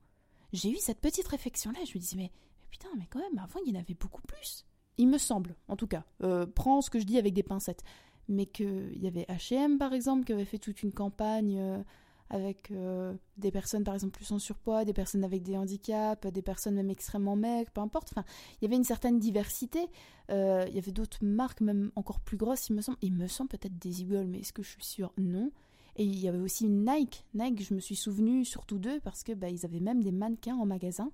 J'ai 0.53 0.71
eu 0.71 0.77
cette 0.77 0.99
petite 0.99 1.27
réflexion-là, 1.27 1.79
je 1.85 1.93
me 1.93 1.99
disais, 1.99 2.17
mais, 2.17 2.31
putain, 2.69 2.89
mais 2.97 3.05
quand 3.09 3.19
même, 3.19 3.37
avant, 3.37 3.59
il 3.65 3.73
y 3.73 3.77
en 3.77 3.79
avait 3.79 3.93
beaucoup 3.93 4.21
plus. 4.23 4.65
Il 4.97 5.07
me 5.07 5.17
semble, 5.17 5.55
en 5.67 5.75
tout 5.75 5.87
cas. 5.87 6.03
Euh, 6.23 6.45
prends 6.45 6.81
ce 6.81 6.89
que 6.89 6.99
je 6.99 7.05
dis 7.05 7.17
avec 7.17 7.33
des 7.33 7.43
pincettes 7.43 7.83
mais 8.31 8.45
qu'il 8.45 9.01
y 9.01 9.07
avait 9.07 9.23
H&M 9.23 9.79
par 9.79 9.91
exemple 9.91 10.23
qui 10.23 10.33
avait 10.33 10.45
fait 10.45 10.59
toute 10.59 10.83
une 10.83 10.91
campagne 10.91 11.57
euh, 11.59 11.81
avec 12.29 12.69
euh, 12.69 13.15
des 13.37 13.49
personnes 13.49 13.83
par 13.83 13.95
exemple 13.95 14.13
plus 14.13 14.31
en 14.31 14.37
surpoids, 14.37 14.85
des 14.85 14.93
personnes 14.93 15.23
avec 15.23 15.41
des 15.41 15.57
handicaps, 15.57 16.27
des 16.27 16.43
personnes 16.43 16.75
même 16.75 16.91
extrêmement 16.91 17.35
maigres, 17.35 17.71
peu 17.71 17.81
importe. 17.81 18.09
Enfin, 18.11 18.23
il 18.61 18.65
y 18.65 18.67
avait 18.67 18.75
une 18.75 18.83
certaine 18.83 19.17
diversité. 19.17 19.89
Il 20.29 20.71
y 20.71 20.77
avait 20.77 20.91
d'autres 20.91 21.25
marques 21.25 21.61
même 21.61 21.91
encore 21.95 22.19
plus 22.19 22.37
grosses, 22.37 22.69
il 22.69 22.75
me 22.75 22.81
semble. 22.81 22.99
Il 23.01 23.13
me 23.13 23.25
semble 23.25 23.49
peut-être 23.49 23.79
des 23.79 24.01
Eagles, 24.03 24.27
mais 24.27 24.41
est-ce 24.41 24.53
que 24.53 24.61
je 24.61 24.69
suis 24.69 24.85
sûre? 24.85 25.11
Non. 25.17 25.51
Et 25.99 26.03
il 26.03 26.19
y 26.19 26.27
avait 26.27 26.39
aussi 26.39 26.67
Nike. 26.67 27.25
Nike, 27.35 27.61
je 27.61 27.75
me 27.75 27.79
suis 27.79 27.95
souvenu 27.95 28.45
surtout 28.45 28.79
d'eux 28.79 28.99
parce 29.01 29.21
que 29.23 29.33
bah, 29.33 29.49
ils 29.49 29.63
avaient 29.65 29.79
même 29.79 30.01
des 30.01 30.11
mannequins 30.11 30.55
en 30.55 30.65
magasin 30.65 31.11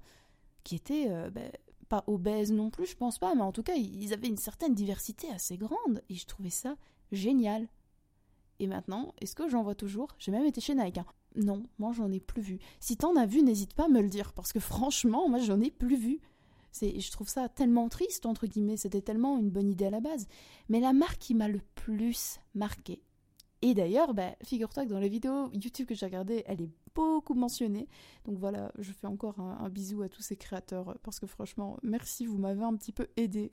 qui 0.64 0.76
étaient 0.76 1.10
bah, 1.32 1.42
pas 1.90 2.04
obèses 2.08 2.52
non 2.52 2.70
plus, 2.70 2.86
je 2.86 2.96
pense 2.96 3.20
pas, 3.20 3.36
mais 3.36 3.42
en 3.42 3.52
tout 3.52 3.64
cas, 3.64 3.76
ils 3.76 4.14
avaient 4.14 4.28
une 4.28 4.38
certaine 4.38 4.74
diversité 4.74 5.30
assez 5.30 5.58
grande 5.58 6.02
et 6.10 6.16
je 6.16 6.26
trouvais 6.26 6.50
ça 6.50 6.78
génial. 7.12 7.68
Et 8.60 8.68
maintenant, 8.68 9.14
est-ce 9.20 9.36
que 9.36 9.50
j'en 9.50 9.64
vois 9.64 9.76
toujours? 9.76 10.10
J'ai 10.18 10.32
même 10.32 10.46
été 10.46 10.62
chez 10.62 10.76
Nike. 10.76 11.00
Hein. 11.00 11.06
Non, 11.36 11.64
moi 11.80 11.92
j'en 11.92 12.12
ai 12.12 12.20
plus 12.20 12.42
vu. 12.42 12.60
Si 12.80 12.96
t'en 12.96 13.16
as 13.16 13.26
vu, 13.26 13.42
n'hésite 13.42 13.74
pas 13.74 13.86
à 13.86 13.90
me 13.90 14.02
le 14.02 14.10
dire, 14.10 14.34
parce 14.34 14.54
que 14.54 14.60
franchement, 14.60 15.28
moi 15.28 15.40
j'en 15.40 15.60
ai 15.60 15.72
plus 15.72 15.98
vu. 15.98 16.20
C'est, 16.72 17.00
je 17.00 17.12
trouve 17.12 17.30
ça 17.30 17.48
tellement 17.48 17.88
triste, 17.88 18.26
entre 18.26 18.48
guillemets, 18.48 18.78
c'était 18.78 19.02
tellement 19.02 19.38
une 19.38 19.50
bonne 19.50 19.70
idée 19.70 19.86
à 19.86 19.90
la 19.90 20.02
base. 20.02 20.28
Mais 20.70 20.80
la 20.80 20.94
marque 20.94 21.20
qui 21.20 21.34
m'a 21.34 21.48
le 21.48 21.62
plus 21.76 22.40
marqué, 22.54 23.02
et 23.68 23.74
d'ailleurs, 23.74 24.14
bah, 24.14 24.36
figure-toi 24.44 24.86
que 24.86 24.92
dans 24.92 25.00
les 25.00 25.10
vidéos 25.10 25.50
YouTube 25.52 25.88
que 25.88 25.96
j'ai 25.96 26.06
regardées, 26.06 26.44
elle 26.46 26.62
est 26.62 26.70
beaucoup 26.94 27.34
mentionnée. 27.34 27.88
Donc 28.26 28.38
voilà, 28.38 28.72
je 28.78 28.92
fais 28.92 29.08
encore 29.08 29.40
un, 29.40 29.68
bisou 29.70 30.04
à 30.04 30.08
tous 30.08 30.22
ces 30.22 30.38
créateurs, 30.38 31.00
parce 31.02 31.20
que 31.20 31.26
franchement, 31.26 31.80
merci, 31.82 32.28
vous 32.28 32.38
m'avez 32.38 32.62
un 32.62 32.76
petit 32.76 32.92
peu 32.92 33.08
aidé. 33.18 33.50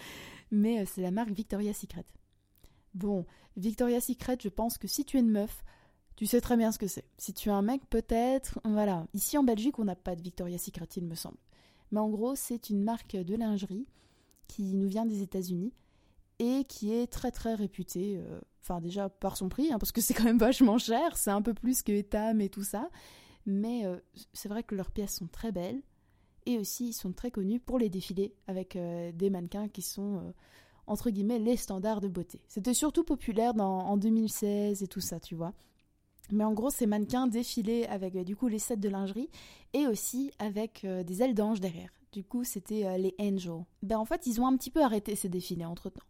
Mais 0.52 0.78
euh, 0.78 0.84
c'est 0.86 1.02
la 1.02 1.10
marque 1.10 1.32
Victoria's 1.32 1.76
Secret. 1.76 2.04
Bon, 2.94 3.26
Victoria's 3.56 4.04
Secret, 4.04 4.38
je 4.40 4.50
pense 4.50 4.78
que 4.78 4.86
si 4.86 5.04
tu 5.04 5.16
es 5.16 5.20
une 5.20 5.30
meuf, 5.30 5.64
tu 6.14 6.26
sais 6.26 6.40
très 6.40 6.56
bien 6.56 6.70
ce 6.70 6.78
que 6.78 6.86
c'est. 6.86 7.10
Si 7.18 7.34
tu 7.34 7.48
es 7.48 7.52
un 7.52 7.62
mec, 7.62 7.82
peut-être. 7.90 8.60
Voilà. 8.62 9.08
Ici 9.14 9.36
en 9.36 9.42
Belgique, 9.42 9.80
on 9.80 9.84
n'a 9.84 9.96
pas 9.96 10.14
de 10.14 10.22
Victoria's 10.22 10.62
Secret, 10.62 10.86
il 10.96 11.06
me 11.06 11.16
semble. 11.16 11.38
Mais 11.90 11.98
en 11.98 12.08
gros, 12.08 12.36
c'est 12.36 12.70
une 12.70 12.84
marque 12.84 13.16
de 13.16 13.34
lingerie 13.34 13.88
qui 14.46 14.74
nous 14.74 14.86
vient 14.86 15.06
des 15.06 15.22
États-Unis 15.22 15.72
et 16.38 16.64
qui 16.64 16.92
est 16.92 17.06
très 17.06 17.30
très 17.30 17.54
réputée. 17.54 18.18
Euh, 18.18 18.40
enfin, 18.62 18.80
déjà 18.80 19.08
par 19.08 19.36
son 19.36 19.48
prix, 19.48 19.72
hein, 19.72 19.78
parce 19.78 19.92
que 19.92 20.00
c'est 20.00 20.14
quand 20.14 20.24
même 20.24 20.38
vachement 20.38 20.78
cher. 20.78 21.16
C'est 21.16 21.30
un 21.30 21.42
peu 21.42 21.54
plus 21.54 21.82
que 21.82 21.92
Etam 21.92 22.40
et 22.40 22.48
tout 22.48 22.64
ça. 22.64 22.90
Mais 23.46 23.86
euh, 23.86 23.98
c'est 24.32 24.48
vrai 24.48 24.62
que 24.62 24.74
leurs 24.74 24.90
pièces 24.90 25.16
sont 25.16 25.28
très 25.28 25.52
belles. 25.52 25.80
Et 26.46 26.58
aussi, 26.58 26.88
ils 26.88 26.92
sont 26.92 27.12
très 27.12 27.30
connus 27.30 27.60
pour 27.60 27.78
les 27.78 27.88
défilés 27.88 28.34
avec 28.46 28.76
euh, 28.76 29.10
des 29.12 29.30
mannequins 29.30 29.68
qui 29.68 29.82
sont 29.82 30.32
entre 30.88 31.10
guillemets, 31.10 31.40
les 31.40 31.56
standards 31.56 32.00
de 32.00 32.06
beauté. 32.06 32.40
C'était 32.46 32.72
surtout 32.72 33.02
populaire 33.02 33.52
en 33.58 33.96
2016 33.96 34.84
et 34.84 34.86
tout 34.86 35.00
ça, 35.00 35.18
tu 35.18 35.34
vois. 35.34 35.52
Mais 36.30 36.44
en 36.44 36.52
gros, 36.52 36.70
ces 36.70 36.86
mannequins 36.86 37.26
défilaient 37.26 37.88
avec 37.88 38.16
du 38.24 38.36
coup 38.36 38.46
les 38.46 38.60
sets 38.60 38.76
de 38.76 38.88
lingerie 38.88 39.28
et 39.72 39.88
aussi 39.88 40.30
avec 40.38 40.86
des 40.86 41.22
ailes 41.24 41.34
d'ange 41.34 41.60
derrière. 41.60 41.90
Du 42.12 42.22
coup, 42.22 42.44
c'était 42.44 42.98
les 42.98 43.16
Angels. 43.18 43.64
Ben, 43.82 43.98
en 43.98 44.04
fait, 44.04 44.26
ils 44.26 44.40
ont 44.40 44.46
un 44.46 44.56
petit 44.56 44.70
peu 44.70 44.80
arrêté 44.80 45.16
ces 45.16 45.28
défilés 45.28 45.64
entre-temps. 45.64 46.06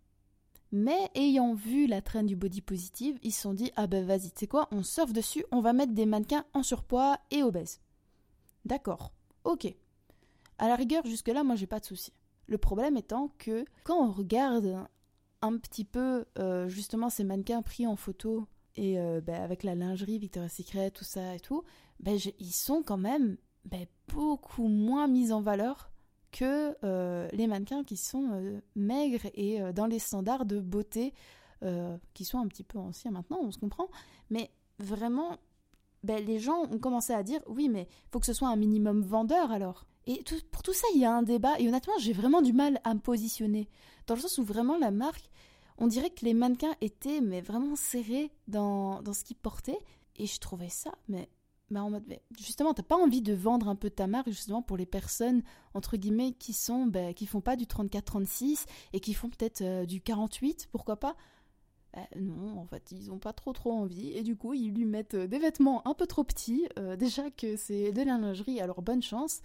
Mais 0.72 1.10
ayant 1.14 1.54
vu 1.54 1.86
la 1.86 2.02
traîne 2.02 2.26
du 2.26 2.36
body 2.36 2.60
positive, 2.60 3.18
ils 3.22 3.32
se 3.32 3.42
sont 3.42 3.54
dit 3.54 3.70
Ah 3.76 3.86
ben 3.86 4.04
vas-y, 4.04 4.30
tu 4.30 4.40
sais 4.40 4.46
quoi, 4.46 4.68
on 4.72 4.82
surfe 4.82 5.12
dessus, 5.12 5.44
on 5.52 5.60
va 5.60 5.72
mettre 5.72 5.92
des 5.92 6.06
mannequins 6.06 6.44
en 6.54 6.62
surpoids 6.62 7.18
et 7.30 7.42
obèses. 7.42 7.80
D'accord, 8.64 9.12
ok. 9.44 9.72
À 10.58 10.68
la 10.68 10.76
rigueur, 10.76 11.06
jusque-là, 11.06 11.44
moi 11.44 11.54
j'ai 11.54 11.66
pas 11.66 11.80
de 11.80 11.84
souci. 11.84 12.12
Le 12.46 12.58
problème 12.58 12.96
étant 12.96 13.32
que 13.38 13.64
quand 13.84 13.96
on 13.96 14.10
regarde 14.10 14.86
un 15.42 15.58
petit 15.58 15.84
peu 15.84 16.24
euh, 16.38 16.68
justement 16.68 17.10
ces 17.10 17.24
mannequins 17.24 17.62
pris 17.62 17.86
en 17.86 17.96
photo 17.96 18.46
et 18.74 18.98
euh, 18.98 19.20
ben, 19.20 19.40
avec 19.42 19.62
la 19.62 19.74
lingerie 19.74 20.18
Victoria's 20.18 20.52
Secret, 20.52 20.90
tout 20.90 21.04
ça 21.04 21.34
et 21.34 21.40
tout, 21.40 21.62
ben, 22.00 22.18
ils 22.38 22.52
sont 22.52 22.82
quand 22.82 22.96
même 22.96 23.36
ben, 23.64 23.86
beaucoup 24.08 24.68
moins 24.68 25.08
mis 25.08 25.32
en 25.32 25.40
valeur 25.40 25.90
que 26.36 26.76
euh, 26.84 27.28
les 27.32 27.46
mannequins 27.46 27.82
qui 27.82 27.96
sont 27.96 28.28
euh, 28.32 28.60
maigres 28.74 29.26
et 29.34 29.62
euh, 29.62 29.72
dans 29.72 29.86
les 29.86 29.98
standards 29.98 30.44
de 30.44 30.60
beauté 30.60 31.14
qui 32.12 32.24
sont 32.24 32.38
un 32.38 32.46
petit 32.46 32.62
peu 32.62 32.78
anciens 32.78 33.10
maintenant, 33.10 33.40
on 33.42 33.50
se 33.50 33.58
comprend. 33.58 33.88
Mais 34.30 34.50
vraiment, 34.78 35.36
ben, 36.04 36.24
les 36.24 36.38
gens 36.38 36.62
ont 36.70 36.78
commencé 36.78 37.12
à 37.12 37.24
dire 37.24 37.40
oui, 37.48 37.68
mais 37.68 37.88
faut 38.12 38.20
que 38.20 38.26
ce 38.26 38.34
soit 38.34 38.48
un 38.48 38.56
minimum 38.56 39.00
vendeur 39.00 39.50
alors. 39.50 39.84
Et 40.06 40.22
pour 40.52 40.62
tout 40.62 40.74
ça, 40.74 40.86
il 40.94 41.00
y 41.00 41.04
a 41.04 41.12
un 41.12 41.22
débat. 41.22 41.58
Et 41.58 41.66
honnêtement, 41.66 41.94
j'ai 41.98 42.12
vraiment 42.12 42.40
du 42.40 42.52
mal 42.52 42.78
à 42.84 42.94
me 42.94 43.00
positionner. 43.00 43.68
Dans 44.06 44.14
le 44.14 44.20
sens 44.20 44.38
où 44.38 44.44
vraiment 44.44 44.78
la 44.78 44.92
marque, 44.92 45.28
on 45.78 45.88
dirait 45.88 46.10
que 46.10 46.24
les 46.24 46.34
mannequins 46.34 46.76
étaient 46.82 47.20
mais 47.20 47.40
vraiment 47.40 47.74
serrés 47.74 48.30
dans, 48.46 49.02
dans 49.02 49.14
ce 49.14 49.24
qu'ils 49.24 49.36
portaient. 49.36 49.80
Et 50.16 50.26
je 50.26 50.38
trouvais 50.38 50.68
ça 50.68 50.92
mais 51.08 51.28
bah 51.70 51.82
en 51.82 51.90
mode, 51.90 52.04
justement, 52.38 52.74
t'as 52.74 52.84
pas 52.84 52.96
envie 52.96 53.22
de 53.22 53.32
vendre 53.34 53.68
un 53.68 53.74
peu 53.74 53.90
ta 53.90 54.06
marque 54.06 54.28
justement 54.28 54.62
pour 54.62 54.76
les 54.76 54.86
personnes 54.86 55.42
entre 55.74 55.96
guillemets 55.96 56.32
qui 56.32 56.52
sont, 56.52 56.86
bah, 56.86 57.12
qui 57.12 57.26
font 57.26 57.40
pas 57.40 57.56
du 57.56 57.64
34-36 57.64 58.66
et 58.92 59.00
qui 59.00 59.14
font 59.14 59.28
peut-être 59.28 59.62
euh, 59.62 59.84
du 59.84 60.00
48, 60.00 60.68
pourquoi 60.70 60.96
pas? 60.96 61.16
Bah, 61.92 62.06
Non, 62.14 62.60
en 62.60 62.66
fait, 62.66 62.92
ils 62.92 63.10
ont 63.10 63.18
pas 63.18 63.32
trop 63.32 63.52
trop 63.52 63.72
envie 63.72 64.12
et 64.12 64.22
du 64.22 64.36
coup 64.36 64.54
ils 64.54 64.72
lui 64.72 64.84
mettent 64.84 65.14
euh, 65.14 65.26
des 65.26 65.40
vêtements 65.40 65.86
un 65.88 65.94
peu 65.94 66.06
trop 66.06 66.22
petits. 66.22 66.68
Euh, 66.78 66.94
déjà 66.96 67.30
que 67.32 67.56
c'est 67.56 67.90
de 67.90 68.02
la 68.02 68.16
lingerie, 68.16 68.60
alors 68.60 68.80
bonne 68.80 69.02
chance. 69.02 69.40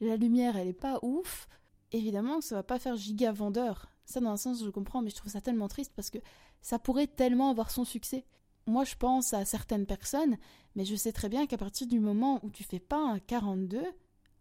La 0.00 0.16
lumière, 0.16 0.56
elle 0.56 0.68
est 0.68 0.72
pas 0.74 0.98
ouf. 1.02 1.48
Évidemment, 1.92 2.42
ça 2.42 2.56
va 2.56 2.62
pas 2.62 2.78
faire 2.78 2.96
giga 2.96 3.32
vendeur. 3.32 3.88
Ça, 4.04 4.20
dans 4.20 4.30
un 4.30 4.36
sens, 4.36 4.62
je 4.62 4.70
comprends, 4.70 5.00
mais 5.00 5.10
je 5.10 5.16
trouve 5.16 5.32
ça 5.32 5.40
tellement 5.40 5.68
triste 5.68 5.92
parce 5.96 6.10
que 6.10 6.18
ça 6.60 6.78
pourrait 6.78 7.06
tellement 7.06 7.50
avoir 7.50 7.70
son 7.70 7.84
succès 7.84 8.26
moi 8.66 8.84
je 8.84 8.94
pense 8.96 9.34
à 9.34 9.44
certaines 9.44 9.86
personnes, 9.86 10.36
mais 10.74 10.84
je 10.84 10.96
sais 10.96 11.12
très 11.12 11.28
bien 11.28 11.46
qu'à 11.46 11.58
partir 11.58 11.86
du 11.86 12.00
moment 12.00 12.40
où 12.42 12.50
tu 12.50 12.64
fais 12.64 12.80
pas 12.80 13.00
un 13.00 13.18
42, 13.18 13.82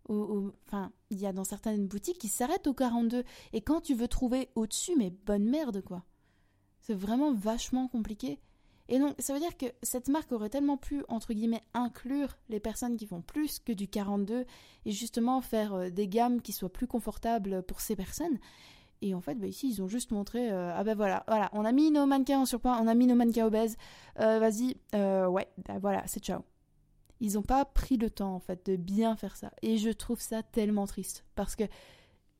enfin, 0.09 0.91
il 1.09 1.19
y 1.19 1.25
a 1.25 1.33
dans 1.33 1.43
certaines 1.43 1.87
boutiques 1.87 2.17
qui 2.17 2.27
s'arrêtent 2.27 2.67
au 2.67 2.73
42. 2.73 3.23
Et 3.53 3.61
quand 3.61 3.81
tu 3.81 3.93
veux 3.93 4.07
trouver 4.07 4.49
au-dessus, 4.55 4.93
mais 4.97 5.11
bonne 5.25 5.45
merde 5.45 5.81
quoi. 5.81 6.03
C'est 6.79 6.95
vraiment 6.95 7.33
vachement 7.33 7.87
compliqué. 7.87 8.39
Et 8.89 8.99
donc, 8.99 9.15
ça 9.19 9.33
veut 9.33 9.39
dire 9.39 9.55
que 9.55 9.67
cette 9.83 10.09
marque 10.09 10.33
aurait 10.33 10.49
tellement 10.49 10.75
pu, 10.75 11.03
entre 11.07 11.33
guillemets, 11.33 11.63
inclure 11.73 12.37
les 12.49 12.59
personnes 12.59 12.97
qui 12.97 13.05
font 13.05 13.21
plus 13.21 13.59
que 13.59 13.71
du 13.71 13.87
42 13.87 14.45
et 14.85 14.91
justement 14.91 15.39
faire 15.39 15.73
euh, 15.73 15.89
des 15.89 16.09
gammes 16.09 16.41
qui 16.41 16.51
soient 16.51 16.73
plus 16.73 16.87
confortables 16.87 17.63
pour 17.63 17.79
ces 17.79 17.95
personnes. 17.95 18.37
Et 19.01 19.15
en 19.15 19.21
fait, 19.21 19.35
bah, 19.35 19.47
ici, 19.47 19.69
ils 19.69 19.81
ont 19.81 19.87
juste 19.87 20.11
montré, 20.11 20.51
euh, 20.51 20.71
ah 20.75 20.83
ben 20.83 20.95
voilà, 20.95 21.23
voilà, 21.27 21.49
on 21.53 21.65
a 21.65 21.71
mis 21.71 21.89
nos 21.89 22.05
mannequins 22.05 22.39
en 22.39 22.45
surpoids, 22.45 22.77
on 22.79 22.87
a 22.87 22.93
mis 22.93 23.07
nos 23.07 23.15
mannequins 23.15 23.47
obèses, 23.47 23.75
euh, 24.19 24.39
vas-y, 24.39 24.77
euh, 24.93 25.27
ouais, 25.27 25.47
bah, 25.67 25.79
voilà, 25.79 26.03
c'est 26.05 26.23
ciao. 26.23 26.41
Ils 27.19 27.33
n'ont 27.33 27.41
pas 27.41 27.65
pris 27.65 27.97
le 27.97 28.11
temps, 28.11 28.35
en 28.35 28.39
fait, 28.39 28.65
de 28.67 28.75
bien 28.75 29.15
faire 29.15 29.35
ça. 29.35 29.51
Et 29.63 29.77
je 29.77 29.89
trouve 29.89 30.19
ça 30.19 30.43
tellement 30.43 30.85
triste, 30.85 31.25
parce 31.35 31.55
que 31.55 31.63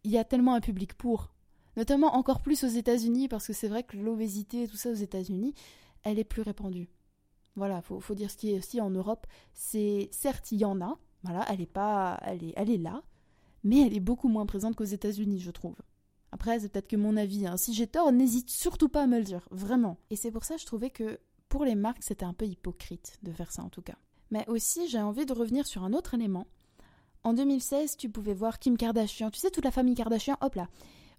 il 0.04 0.12
y 0.12 0.18
a 0.18 0.24
tellement 0.24 0.54
un 0.54 0.62
public 0.62 0.94
pour, 0.94 1.32
notamment 1.78 2.16
encore 2.16 2.42
plus 2.42 2.64
aux 2.64 2.68
États-Unis, 2.68 3.28
parce 3.28 3.48
que 3.48 3.54
c'est 3.54 3.68
vrai 3.68 3.84
que 3.84 3.98
l'obésité 3.98 4.64
et 4.64 4.68
tout 4.68 4.78
ça 4.78 4.90
aux 4.92 4.94
États-Unis, 4.94 5.56
elle 6.04 6.20
est 6.20 6.24
plus 6.24 6.42
répandue. 6.44 6.90
Voilà, 7.56 7.82
faut, 7.82 8.00
faut 8.00 8.16
dire 8.16 8.30
ce 8.30 8.38
qui 8.38 8.52
est 8.52 8.58
aussi 8.58 8.80
en 8.82 8.92
Europe. 8.92 9.26
C'est 9.54 10.10
certes, 10.12 10.52
il 10.52 10.60
y 10.60 10.66
en 10.66 10.80
a, 10.80 10.98
voilà, 11.24 11.46
elle 11.50 11.62
est 11.62 11.66
pas, 11.66 12.20
elle 12.24 12.54
elle 12.56 12.70
est 12.70 12.78
là, 12.78 13.04
mais 13.64 13.82
elle 13.86 13.96
est 13.96 14.00
beaucoup 14.00 14.28
moins 14.30 14.46
présente 14.46 14.76
qu'aux 14.76 14.84
États-Unis, 14.84 15.40
je 15.40 15.52
trouve. 15.52 15.76
Après, 16.32 16.60
c'est 16.60 16.70
peut-être 16.70 16.88
que 16.88 16.96
mon 16.96 17.18
avis. 17.18 17.46
Hein. 17.46 17.58
Si 17.58 17.74
j'ai 17.74 17.88
tort, 17.88 18.12
n'hésite 18.12 18.50
surtout 18.50 18.90
pas 18.90 19.04
à 19.04 19.08
me 19.08 19.18
le 19.18 19.24
dire, 19.24 19.48
vraiment. 19.52 19.98
Et 20.10 20.16
c'est 20.16 20.32
pour 20.32 20.46
ça 20.46 20.56
que 20.56 20.62
je 20.62 20.66
trouvais 20.66 20.90
que 20.90 21.20
pour 21.50 21.66
les 21.66 21.76
marques, 21.76 22.04
c'était 22.04 22.26
un 22.26 22.34
peu 22.34 22.46
hypocrite 22.46 23.20
de 23.24 23.32
faire 23.32 23.52
ça 23.52 23.64
en 23.64 23.70
tout 23.70 23.82
cas. 23.82 23.98
Mais 24.32 24.48
aussi, 24.48 24.88
j'ai 24.88 25.02
envie 25.02 25.26
de 25.26 25.34
revenir 25.34 25.68
sur 25.68 25.84
un 25.84 25.94
autre 25.94 26.14
élément. 26.14 26.48
En 27.24 27.34
2016, 27.34 27.98
tu 27.98 28.10
pouvais 28.10 28.34
voir 28.34 28.58
Kim 28.58 28.78
Kardashian, 28.78 29.30
tu 29.30 29.40
sais, 29.40 29.52
toute 29.52 29.66
la 29.66 29.72
famille 29.72 29.94
Kardashian, 29.94 30.38
hop 30.42 30.56
là. 30.56 30.70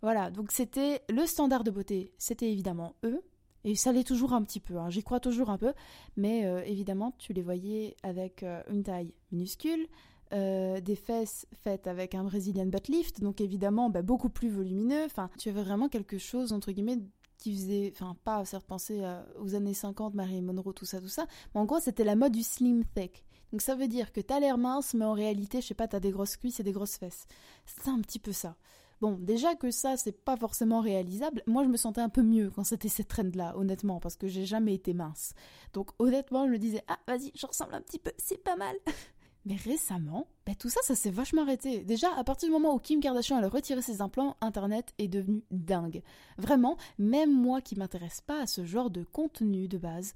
Voilà, 0.01 0.31
donc 0.31 0.51
c'était 0.51 1.03
le 1.09 1.27
standard 1.27 1.63
de 1.63 1.71
beauté, 1.71 2.13
c'était 2.19 2.51
évidemment 2.51 2.95
eux, 3.05 3.23
et 3.63 3.77
ça 3.77 3.93
l'est 3.93 4.03
toujours 4.03 4.33
un 4.33 4.43
petit 4.43 4.59
peu, 4.59 4.79
hein. 4.79 4.91
j'y 4.91 5.05
crois 5.05 5.21
toujours 5.21 5.49
un 5.49 5.59
peu, 5.59 5.73
mais 6.17 6.45
euh, 6.45 6.65
évidemment, 6.65 7.15
tu 7.19 7.33
les 7.33 7.43
voyais 7.43 7.97
avec 8.03 8.43
euh, 8.43 8.63
une 8.69 8.83
taille 8.83 9.15
minuscule, 9.31 9.87
euh, 10.33 10.81
des 10.81 10.97
fesses 10.97 11.47
faites 11.53 11.87
avec 11.87 12.15
un 12.15 12.25
Brazilian 12.25 12.67
butt 12.67 12.89
lift, 12.89 13.21
donc 13.21 13.41
évidemment 13.41 13.91
bah, 13.91 14.03
beaucoup 14.03 14.29
plus 14.29 14.49
volumineux. 14.49 15.05
Enfin, 15.05 15.31
tu 15.39 15.49
avais 15.49 15.63
vraiment 15.63 15.89
quelque 15.89 16.19
chose 16.19 16.53
entre 16.53 16.73
guillemets 16.73 16.99
qui 17.39 17.55
faisait, 17.55 17.93
enfin 17.95 18.17
pas 18.25 18.45
certes 18.45 18.67
penser 18.67 19.01
euh, 19.03 19.21
aux 19.41 19.55
années 19.55 19.75
50, 19.75 20.15
Marilyn 20.15 20.43
Monroe, 20.43 20.73
tout 20.73 20.85
ça, 20.85 21.01
tout 21.01 21.09
ça, 21.09 21.27
mais 21.55 21.61
en 21.61 21.65
gros 21.65 21.81
c'était 21.81 22.05
la 22.05 22.17
mode 22.17 22.33
du 22.33 22.43
slim 22.43 22.85
thick. 22.95 23.25
Donc 23.51 23.61
ça 23.61 23.75
veut 23.75 23.89
dire 23.89 24.13
que 24.13 24.21
t'as 24.21 24.41
l'air 24.41 24.57
mince, 24.59 24.95
mais 24.95 25.05
en 25.05 25.13
réalité, 25.13 25.61
je 25.61 25.67
sais 25.67 25.75
pas, 25.75 25.89
t'as 25.89 26.01
des 26.01 26.11
grosses 26.11 26.37
cuisses 26.37 26.61
et 26.61 26.63
des 26.63 26.73
grosses 26.73 26.97
fesses. 26.97 27.27
C'est 27.67 27.89
un 27.89 28.01
petit 28.01 28.19
peu 28.19 28.33
ça. 28.33 28.57
Bon, 29.03 29.19
déjà 29.21 29.57
que 29.57 29.73
ça, 29.73 29.97
c'est 29.97 30.13
pas 30.25 30.37
forcément 30.37 30.81
réalisable. 30.81 31.43
Moi, 31.49 31.65
je 31.65 31.69
me 31.69 31.77
sentais 31.77 32.01
un 32.01 32.09
peu 32.09 32.23
mieux 32.23 32.51
quand 32.51 32.63
c'était 32.63 32.89
cette 32.89 33.09
trend-là, 33.09 33.59
honnêtement, 33.59 33.99
parce 33.99 34.15
que 34.15 34.29
j'ai 34.29 34.47
jamais 34.47 34.75
été 34.75 34.95
mince. 34.95 35.35
Donc, 35.73 35.91
honnêtement, 35.99 36.47
je 36.47 36.53
me 36.53 36.59
disais, 36.59 36.85
ah, 36.87 37.01
vas-y, 37.09 37.33
je 37.35 37.45
ressemble 37.45 37.75
un 37.75 37.81
petit 37.81 37.99
peu, 37.99 38.13
c'est 38.17 38.43
pas 38.43 38.55
mal. 38.55 38.77
Mais 39.45 39.57
récemment, 39.57 40.29
bah, 40.47 40.55
tout 40.55 40.69
ça, 40.69 40.81
ça 40.83 40.95
s'est 40.95 41.11
vachement 41.11 41.43
arrêté. 41.43 41.83
Déjà, 41.83 42.15
à 42.17 42.23
partir 42.23 42.49
du 42.49 42.53
moment 42.53 42.75
où 42.75 42.79
Kim 42.79 43.01
Kardashian 43.01 43.43
a 43.43 43.49
retiré 43.49 43.83
ses 43.83 44.01
implants, 44.01 44.37
Internet 44.41 44.95
est 44.99 45.09
devenu 45.09 45.43
dingue. 45.51 46.03
Vraiment, 46.39 46.77
même 46.99 47.33
moi 47.33 47.61
qui 47.61 47.77
m'intéresse 47.77 48.21
pas 48.21 48.43
à 48.43 48.47
ce 48.47 48.65
genre 48.65 48.91
de 48.91 49.03
contenu 49.03 49.67
de 49.67 49.79
base, 49.79 50.15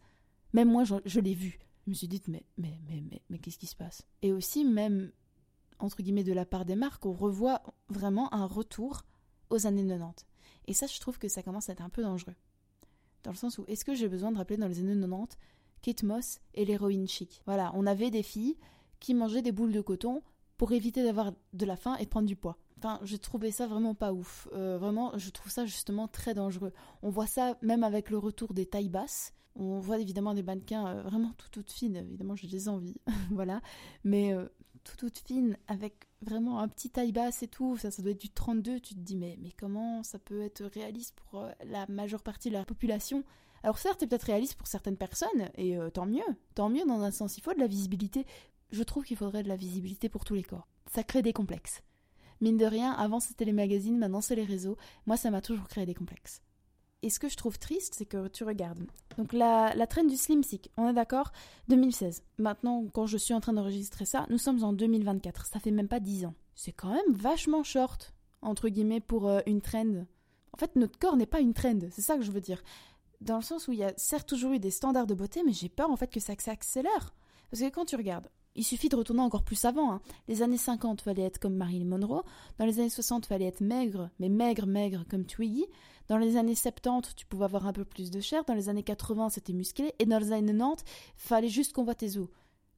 même 0.53 0.71
moi, 0.71 0.85
je, 0.85 1.21
l'ai 1.21 1.35
vu. 1.35 1.59
Je 1.85 1.91
me 1.91 1.95
suis 1.95 2.07
dit, 2.07 2.23
mais, 2.29 2.45
mais, 2.57 2.79
mais, 2.89 3.03
mais, 3.11 3.23
mais 3.29 3.39
qu'est-ce 3.39 3.59
qui 3.59 3.67
se 3.67 3.75
passe? 3.75 4.07
Et 4.23 4.33
aussi, 4.33 4.65
même, 4.65 5.11
entre 5.81 6.03
guillemets, 6.03 6.25
de 6.25 6.33
la 6.33 6.47
part 6.47 6.65
des 6.65 6.77
marques, 6.77 7.05
on 7.05 7.13
revoit 7.13 7.63
vraiment 7.89 8.33
un 8.33 8.47
retour 8.47 9.03
aux 9.51 9.67
années 9.67 9.87
90. 9.87 10.25
Et 10.69 10.73
ça, 10.73 10.87
je 10.87 11.01
trouve 11.01 11.19
que 11.19 11.29
ça 11.29 11.43
commence 11.43 11.69
à 11.69 11.73
être 11.73 11.83
un 11.83 11.89
peu 11.89 12.03
dangereux. 12.03 12.35
Dans 13.25 13.33
le 13.33 13.37
sens 13.37 13.59
où, 13.59 13.65
est-ce 13.67 13.85
que 13.85 13.95
j'ai 13.95 14.09
besoin 14.09 14.31
de 14.31 14.39
rappeler 14.39 14.57
dans 14.57 14.69
les 14.69 14.79
années 14.79 14.95
90 14.95 15.37
Kate 15.83 16.05
Moss 16.05 16.41
et 16.55 16.65
l'héroïne 16.65 17.09
chic? 17.09 17.43
Voilà, 17.45 17.73
on 17.75 17.87
avait 17.87 18.11
des 18.11 18.23
filles 18.23 18.57
qui 19.01 19.15
mangeaient 19.15 19.43
des 19.43 19.53
boules 19.53 19.73
de 19.73 19.81
coton 19.81 20.23
pour 20.57 20.73
éviter 20.73 21.03
d'avoir 21.03 21.33
de 21.53 21.67
la 21.67 21.77
faim 21.77 21.97
et 21.97 22.05
de 22.05 22.09
prendre 22.09 22.27
du 22.27 22.37
poids. 22.37 22.59
Enfin, 22.79 23.01
j'ai 23.03 23.19
trouvé 23.19 23.51
ça 23.51 23.67
vraiment 23.67 23.95
pas 23.95 24.13
ouf. 24.13 24.49
Euh, 24.53 24.77
vraiment, 24.79 25.17
je 25.17 25.31
trouve 25.31 25.51
ça 25.51 25.65
justement 25.65 26.09
très 26.09 26.35
dangereux. 26.35 26.73
On 27.03 27.11
voit 27.11 27.27
ça 27.27 27.57
même 27.63 27.85
avec 27.85 28.11
le 28.11 28.19
retour 28.19 28.53
des 28.53 28.67
tailles 28.67 28.91
basses. 28.91 29.33
On 29.55 29.79
voit 29.79 29.99
évidemment 29.99 30.35
des 30.35 30.43
mannequins 30.43 30.87
euh, 30.87 31.03
vraiment 31.03 31.33
tout 31.39 31.49
toutes 31.51 31.73
fines. 31.73 31.97
Évidemment, 31.97 32.37
j'ai 32.37 32.49
des 32.49 32.69
envies, 32.69 33.01
voilà. 33.31 33.63
Mais 34.05 34.35
euh, 34.35 34.47
tout 34.85 34.97
toutes 34.97 35.19
fines 35.19 35.57
avec 35.69 36.07
vraiment 36.21 36.61
un 36.61 36.69
petit 36.69 36.91
taille 36.91 37.13
basse 37.13 37.43
et 37.43 37.49
tout. 37.49 37.79
Ça, 37.79 37.91
ça 37.91 38.03
doit 38.03 38.13
être 38.13 38.21
du 38.21 38.29
32. 38.29 38.81
Tu 38.81 38.95
te 38.95 39.01
dis, 39.01 39.17
mais, 39.17 39.39
mais 39.41 39.53
comment 39.59 40.03
ça 40.03 40.19
peut 40.19 40.43
être 40.43 40.65
réaliste 40.67 41.15
pour 41.31 41.49
la 41.65 41.87
majeure 41.89 42.23
partie 42.23 42.51
de 42.51 42.55
la 42.55 42.67
population? 42.67 43.25
Alors 43.63 43.79
certes, 43.79 43.97
c'est 44.01 44.07
peut-être 44.07 44.25
réaliste 44.25 44.55
pour 44.55 44.69
certaines 44.69 44.99
personnes, 44.99 45.49
et 45.57 45.77
tant 45.93 46.07
mieux, 46.07 46.23
tant 46.55 46.69
mieux 46.69 46.85
dans 46.87 47.01
un 47.01 47.11
sens, 47.11 47.37
il 47.37 47.41
faut 47.41 47.53
de 47.53 47.59
la 47.59 47.67
visibilité 47.67 48.25
je 48.71 48.83
trouve 48.83 49.05
qu'il 49.05 49.17
faudrait 49.17 49.43
de 49.43 49.49
la 49.49 49.57
visibilité 49.57 50.09
pour 50.09 50.25
tous 50.25 50.35
les 50.35 50.43
corps. 50.43 50.69
Ça 50.93 51.03
crée 51.03 51.23
des 51.23 51.33
complexes. 51.33 51.83
Mine 52.41 52.59
de 52.59 52.67
rien, 52.67 52.93
avant 52.93 53.21
c'était 53.21 53.45
les 53.45 53.53
magazines, 53.53 53.99
maintenant 53.99 54.21
c'est 54.21 54.37
les 54.37 54.45
réseaux. 54.45 54.77
Moi, 55.07 55.17
ça 55.17 55.31
m'a 55.31 55.41
toujours 55.41 55.69
créé 55.69 55.87
des 55.87 55.95
complexes. 55.95 56.43
Et 57.03 57.11
ce 57.11 57.19
que 57.19 57.29
je 57.29 57.37
trouve 57.37 57.59
triste, 57.59 57.95
c'est 57.97 58.07
que 58.07 58.29
tu 58.29 58.45
regardes. 58.45 58.87
Donc 59.17 59.33
la, 59.33 59.75
la 59.75 59.87
traîne 59.87 60.09
du 60.09 60.17
Slim 60.17 60.43
Sick, 60.43 60.71
on 60.77 60.89
est 60.89 60.95
d'accord 60.95 61.33
2016. 61.69 62.23
Maintenant, 62.39 62.85
quand 62.93 63.07
je 63.07 63.17
suis 63.17 63.35
en 63.35 63.41
train 63.41 63.53
d'enregistrer 63.53 64.05
ça, 64.05 64.27
nous 64.29 64.39
sommes 64.39 64.65
en 64.65 64.73
2024. 64.73 65.47
Ça 65.47 65.61
fait 65.61 65.71
même 65.71 65.89
pas 65.89 66.01
10 66.01 66.27
ans. 66.27 66.35
C'est 66.55 66.73
quand 66.73 66.91
même 66.91 67.13
vachement 67.13 67.63
short, 67.63 68.15
entre 68.43 68.69
guillemets, 68.69 69.01
pour 69.01 69.29
euh, 69.29 69.41
une 69.47 69.61
trend. 69.61 70.07
En 70.53 70.59
fait, 70.59 70.75
notre 70.77 70.99
corps 70.99 71.17
n'est 71.17 71.27
pas 71.27 71.41
une 71.41 71.53
trend, 71.55 71.79
c'est 71.91 72.03
ça 72.03 72.17
que 72.17 72.23
je 72.23 72.33
veux 72.33 72.41
dire. 72.41 72.63
Dans 73.21 73.37
le 73.37 73.43
sens 73.43 73.69
où 73.69 73.73
il 73.73 73.79
y 73.79 73.85
a 73.85 73.93
certes 73.97 74.29
toujours 74.29 74.53
eu 74.53 74.59
des 74.59 74.71
standards 74.71 75.07
de 75.07 75.15
beauté, 75.15 75.43
mais 75.45 75.53
j'ai 75.53 75.69
peur 75.69 75.91
en 75.91 75.97
fait 75.97 76.11
que 76.11 76.21
ça 76.21 76.35
s'accélère. 76.39 77.15
Parce 77.51 77.63
que 77.63 77.69
quand 77.69 77.85
tu 77.85 77.97
regardes, 77.97 78.29
il 78.57 78.65
suffit 78.65 78.89
de 78.89 78.97
retourner 78.97 79.23
encore 79.23 79.45
plus 79.45 79.65
avant. 79.65 79.93
Hein. 79.93 80.01
Les 80.29 80.43
années 80.43 80.57
50, 80.57 81.03
fallait 81.03 81.23
être 81.23 81.39
comme 81.39 81.55
Marilyn 81.55 81.85
Monroe. 81.85 82.25
Dans 82.59 82.67
les 82.67 82.81
années 82.81 82.91
60, 82.91 83.27
fallait 83.27 83.47
être 83.47 83.61
maigre, 83.61 84.11
mais 84.19 84.29
maigre, 84.29 84.67
maigre 84.67 85.05
comme 85.09 85.25
Twiggy. 85.25 85.67
Dans 86.09 86.19
les 86.19 86.37
années 86.37 86.55
70, 86.55 87.15
tu 87.17 87.27
pouvais 87.27 87.45
avoir 87.45 87.67
un 87.67 87.73
peu 87.73 87.85
plus 87.85 88.11
de 88.11 88.21
chair. 88.21 88.45
Dans 88.45 88.55
les 88.55 88.69
années 88.69 88.83
80, 88.83 89.31
c'était 89.31 89.53
musclé. 89.53 89.93
Et 89.99 90.07
dans 90.07 90.19
les 90.19 90.33
années 90.33 90.53
90, 90.53 90.85
fallait 91.17 91.49
juste 91.49 91.73
qu'on 91.73 91.85
voit 91.85 91.95
tes 91.95 92.17
os. 92.17 92.29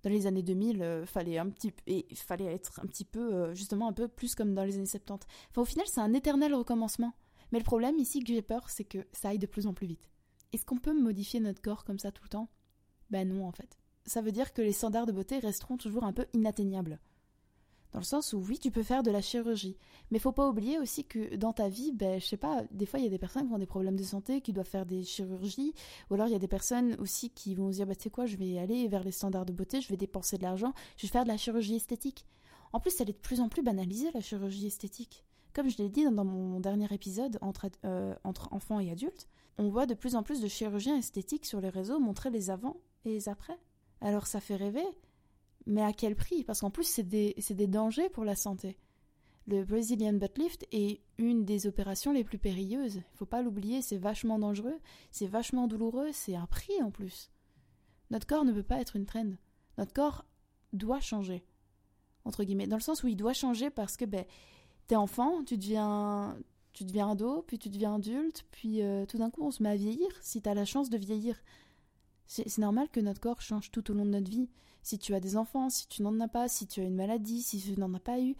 Dans 0.02 0.10
les 0.10 0.26
années 0.26 0.42
2000, 0.42 0.82
euh, 0.82 1.06
fallait 1.06 1.38
un 1.38 1.48
petit 1.48 1.72
et 1.86 2.06
fallait 2.14 2.46
être 2.54 2.80
un 2.80 2.86
petit 2.86 3.04
peu 3.04 3.34
euh, 3.34 3.54
justement 3.54 3.88
un 3.88 3.92
peu 3.92 4.06
plus 4.06 4.34
comme 4.34 4.54
dans 4.54 4.64
les 4.64 4.76
années 4.76 4.86
70. 4.86 5.26
Enfin, 5.50 5.62
au 5.62 5.64
final, 5.64 5.86
c'est 5.88 6.00
un 6.00 6.14
éternel 6.14 6.54
recommencement. 6.54 7.12
Mais 7.52 7.58
le 7.58 7.64
problème 7.64 7.98
ici 7.98 8.20
que 8.20 8.32
j'ai 8.32 8.42
peur, 8.42 8.68
c'est 8.70 8.84
que 8.84 9.06
ça 9.12 9.30
aille 9.30 9.38
de 9.38 9.46
plus 9.46 9.66
en 9.66 9.74
plus 9.74 9.86
vite. 9.86 10.08
Est-ce 10.52 10.64
qu'on 10.64 10.78
peut 10.78 10.98
modifier 10.98 11.40
notre 11.40 11.60
corps 11.60 11.84
comme 11.84 11.98
ça 11.98 12.12
tout 12.12 12.22
le 12.22 12.28
temps? 12.28 12.48
Ben 13.10 13.28
non, 13.28 13.46
en 13.46 13.52
fait. 13.52 13.78
Ça 14.08 14.22
veut 14.22 14.32
dire 14.32 14.54
que 14.54 14.62
les 14.62 14.72
standards 14.72 15.04
de 15.04 15.12
beauté 15.12 15.38
resteront 15.38 15.76
toujours 15.76 16.04
un 16.04 16.14
peu 16.14 16.24
inatteignables. 16.32 16.98
Dans 17.92 17.98
le 17.98 18.04
sens 18.04 18.32
où 18.32 18.38
oui, 18.38 18.58
tu 18.58 18.70
peux 18.70 18.82
faire 18.82 19.02
de 19.02 19.10
la 19.10 19.20
chirurgie, 19.20 19.76
mais 20.10 20.18
faut 20.18 20.32
pas 20.32 20.48
oublier 20.48 20.78
aussi 20.78 21.04
que 21.04 21.36
dans 21.36 21.52
ta 21.52 21.68
vie, 21.68 21.92
ben 21.92 22.18
je 22.18 22.24
sais 22.24 22.38
pas, 22.38 22.64
des 22.70 22.86
fois 22.86 23.00
il 23.00 23.04
y 23.04 23.06
a 23.06 23.10
des 23.10 23.18
personnes 23.18 23.46
qui 23.46 23.52
ont 23.52 23.58
des 23.58 23.66
problèmes 23.66 23.96
de 23.96 24.02
santé, 24.02 24.40
qui 24.40 24.54
doivent 24.54 24.66
faire 24.66 24.86
des 24.86 25.02
chirurgies, 25.04 25.74
ou 26.08 26.14
alors 26.14 26.26
il 26.26 26.32
y 26.32 26.36
a 26.36 26.38
des 26.38 26.48
personnes 26.48 26.96
aussi 27.00 27.28
qui 27.28 27.54
vont 27.54 27.70
se 27.70 27.76
dire 27.76 27.86
bah 27.86 27.94
tu 27.94 28.04
sais 28.04 28.10
quoi, 28.10 28.24
je 28.24 28.36
vais 28.36 28.58
aller 28.58 28.88
vers 28.88 29.04
les 29.04 29.12
standards 29.12 29.44
de 29.44 29.52
beauté, 29.52 29.82
je 29.82 29.88
vais 29.88 29.98
dépenser 29.98 30.38
de 30.38 30.42
l'argent, 30.42 30.72
je 30.96 31.06
vais 31.06 31.12
faire 31.12 31.24
de 31.24 31.28
la 31.28 31.36
chirurgie 31.36 31.76
esthétique. 31.76 32.24
En 32.72 32.80
plus, 32.80 32.98
elle 33.00 33.10
est 33.10 33.14
de 33.14 33.18
plus 33.18 33.40
en 33.40 33.50
plus 33.50 33.62
banalisée 33.62 34.10
la 34.12 34.20
chirurgie 34.20 34.66
esthétique. 34.66 35.22
Comme 35.52 35.68
je 35.68 35.76
l'ai 35.76 35.90
dit 35.90 36.04
dans 36.04 36.24
mon 36.24 36.60
dernier 36.60 36.88
épisode 36.92 37.38
entre, 37.42 37.68
euh, 37.84 38.14
entre 38.24 38.52
enfants 38.52 38.80
et 38.80 38.90
adultes, 38.90 39.28
on 39.58 39.68
voit 39.68 39.84
de 39.84 39.94
plus 39.94 40.14
en 40.14 40.22
plus 40.22 40.40
de 40.40 40.48
chirurgiens 40.48 40.96
esthétiques 40.96 41.44
sur 41.44 41.60
les 41.60 41.70
réseaux 41.70 41.98
montrer 41.98 42.30
les 42.30 42.48
avant 42.48 42.76
et 43.04 43.10
les 43.10 43.28
après. 43.28 43.58
Alors 44.00 44.26
ça 44.26 44.40
fait 44.40 44.56
rêver, 44.56 44.86
mais 45.66 45.82
à 45.82 45.92
quel 45.92 46.16
prix? 46.16 46.44
Parce 46.44 46.60
qu'en 46.60 46.70
plus, 46.70 46.84
c'est 46.84 47.02
des, 47.02 47.34
des, 47.50 47.66
dangers 47.66 48.08
pour 48.08 48.24
la 48.24 48.36
santé. 48.36 48.78
Le 49.46 49.64
Brazilian 49.64 50.14
butt 50.14 50.36
lift 50.38 50.66
est 50.72 51.00
une 51.16 51.44
des 51.44 51.66
opérations 51.66 52.12
les 52.12 52.24
plus 52.24 52.38
périlleuses. 52.38 52.96
Il 52.96 53.16
faut 53.16 53.26
pas 53.26 53.42
l'oublier, 53.42 53.82
c'est 53.82 53.96
vachement 53.96 54.38
dangereux, 54.38 54.78
c'est 55.10 55.26
vachement 55.26 55.66
douloureux, 55.66 56.10
c'est 56.12 56.36
un 56.36 56.46
prix 56.46 56.82
en 56.82 56.90
plus. 56.90 57.30
Notre 58.10 58.26
corps 58.26 58.44
ne 58.44 58.52
peut 58.52 58.62
pas 58.62 58.80
être 58.80 58.96
une 58.96 59.06
trend. 59.06 59.30
Notre 59.78 59.92
corps 59.92 60.24
doit 60.72 61.00
changer. 61.00 61.44
Entre 62.24 62.44
guillemets. 62.44 62.66
Dans 62.66 62.76
le 62.76 62.82
sens 62.82 63.02
où 63.02 63.08
il 63.08 63.16
doit 63.16 63.32
changer 63.32 63.70
parce 63.70 63.96
que 63.96 64.04
ben, 64.04 64.24
t'es 64.86 64.96
enfant, 64.96 65.42
tu 65.44 65.56
deviens, 65.56 66.36
tu 66.72 66.84
deviens 66.84 67.10
ado, 67.10 67.42
puis 67.46 67.58
tu 67.58 67.68
deviens 67.68 67.94
adulte, 67.94 68.44
puis 68.50 68.82
euh, 68.82 69.06
tout 69.06 69.18
d'un 69.18 69.30
coup 69.30 69.42
on 69.42 69.50
se 69.50 69.62
met 69.62 69.70
à 69.70 69.76
vieillir. 69.76 70.08
Si 70.20 70.42
tu 70.42 70.48
as 70.48 70.54
la 70.54 70.64
chance 70.64 70.90
de 70.90 70.98
vieillir, 70.98 71.40
c'est 72.28 72.58
normal 72.58 72.88
que 72.90 73.00
notre 73.00 73.20
corps 73.20 73.40
change 73.40 73.70
tout 73.70 73.90
au 73.90 73.94
long 73.94 74.04
de 74.04 74.10
notre 74.10 74.30
vie. 74.30 74.48
Si 74.82 74.98
tu 74.98 75.14
as 75.14 75.20
des 75.20 75.36
enfants, 75.36 75.70
si 75.70 75.88
tu 75.88 76.02
n'en 76.02 76.20
as 76.20 76.28
pas, 76.28 76.46
si 76.46 76.66
tu 76.66 76.80
as 76.80 76.84
une 76.84 76.94
maladie, 76.94 77.42
si 77.42 77.60
tu 77.60 77.78
n'en 77.80 77.92
as 77.94 78.00
pas 78.00 78.20
eu, 78.20 78.36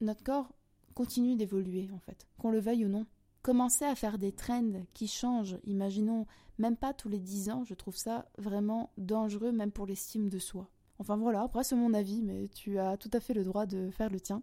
notre 0.00 0.22
corps 0.22 0.52
continue 0.94 1.34
d'évoluer 1.34 1.88
en 1.92 1.98
fait, 1.98 2.28
qu'on 2.38 2.50
le 2.50 2.60
veuille 2.60 2.84
ou 2.84 2.88
non. 2.88 3.06
Commencer 3.42 3.84
à 3.84 3.94
faire 3.94 4.18
des 4.18 4.32
trends 4.32 4.84
qui 4.94 5.08
changent, 5.08 5.58
imaginons 5.64 6.26
même 6.58 6.76
pas 6.76 6.94
tous 6.94 7.08
les 7.08 7.18
dix 7.18 7.50
ans, 7.50 7.64
je 7.64 7.74
trouve 7.74 7.96
ça 7.96 8.26
vraiment 8.38 8.90
dangereux 8.96 9.50
même 9.50 9.72
pour 9.72 9.86
l'estime 9.86 10.28
de 10.28 10.38
soi. 10.38 10.70
Enfin 10.98 11.16
voilà, 11.16 11.42
après 11.42 11.64
c'est 11.64 11.74
mon 11.74 11.94
avis, 11.94 12.22
mais 12.22 12.48
tu 12.48 12.78
as 12.78 12.96
tout 12.96 13.10
à 13.12 13.20
fait 13.20 13.34
le 13.34 13.44
droit 13.44 13.66
de 13.66 13.90
faire 13.90 14.10
le 14.10 14.20
tien. 14.20 14.42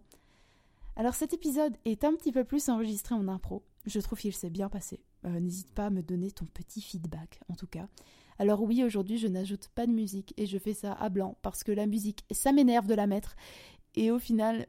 Alors 0.96 1.14
cet 1.14 1.32
épisode 1.32 1.76
est 1.84 2.04
un 2.04 2.14
petit 2.14 2.32
peu 2.32 2.44
plus 2.44 2.68
enregistré 2.68 3.14
en 3.14 3.28
impro. 3.28 3.62
Je 3.86 3.98
trouve 4.00 4.18
qu'il 4.18 4.34
s'est 4.34 4.50
bien 4.50 4.68
passé. 4.68 5.00
Euh, 5.24 5.40
n'hésite 5.40 5.72
pas 5.72 5.86
à 5.86 5.90
me 5.90 6.02
donner 6.02 6.30
ton 6.30 6.44
petit 6.44 6.82
feedback, 6.82 7.40
en 7.48 7.54
tout 7.54 7.66
cas. 7.66 7.88
Alors 8.42 8.60
oui, 8.64 8.82
aujourd'hui, 8.82 9.18
je 9.18 9.28
n'ajoute 9.28 9.68
pas 9.72 9.86
de 9.86 9.92
musique 9.92 10.34
et 10.36 10.46
je 10.46 10.58
fais 10.58 10.74
ça 10.74 10.94
à 10.94 11.10
blanc 11.10 11.38
parce 11.42 11.62
que 11.62 11.70
la 11.70 11.86
musique, 11.86 12.24
ça 12.32 12.50
m'énerve 12.50 12.88
de 12.88 12.94
la 12.94 13.06
mettre. 13.06 13.36
Et 13.94 14.10
au 14.10 14.18
final, 14.18 14.66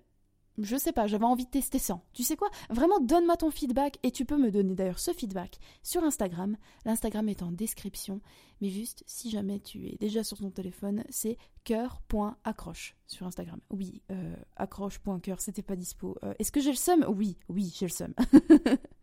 je 0.59 0.77
sais 0.77 0.91
pas, 0.91 1.07
j'avais 1.07 1.25
envie 1.25 1.45
de 1.45 1.49
tester 1.49 1.79
ça. 1.79 1.99
Tu 2.13 2.21
sais 2.21 2.35
quoi? 2.35 2.51
Vraiment, 2.69 2.99
donne-moi 2.99 3.35
ton 3.35 3.49
feedback 3.49 3.97
et 4.03 4.11
tu 4.11 4.25
peux 4.25 4.37
me 4.37 4.51
donner 4.51 4.75
d'ailleurs 4.75 4.99
ce 4.99 5.09
feedback 5.09 5.57
sur 5.81 6.03
Instagram. 6.03 6.55
L'Instagram 6.85 7.27
est 7.29 7.41
en 7.41 7.51
description, 7.51 8.21
mais 8.61 8.69
juste 8.69 9.03
si 9.07 9.31
jamais 9.31 9.59
tu 9.59 9.87
es 9.87 9.97
déjà 9.99 10.23
sur 10.23 10.37
ton 10.37 10.51
téléphone, 10.51 11.03
c'est 11.09 11.39
cœur.accroche 11.63 12.95
sur 13.07 13.25
Instagram. 13.25 13.59
Oui, 13.71 14.03
euh, 14.11 14.35
accroche.cœur, 14.55 15.41
c'était 15.41 15.63
pas 15.63 15.75
dispo. 15.75 16.15
Euh, 16.21 16.35
est-ce 16.37 16.51
que 16.51 16.61
j'ai 16.61 16.69
le 16.69 16.77
seum? 16.77 17.03
Oui, 17.09 17.39
oui, 17.49 17.73
j'ai 17.75 17.87
le 17.87 17.91
seum. 17.91 18.13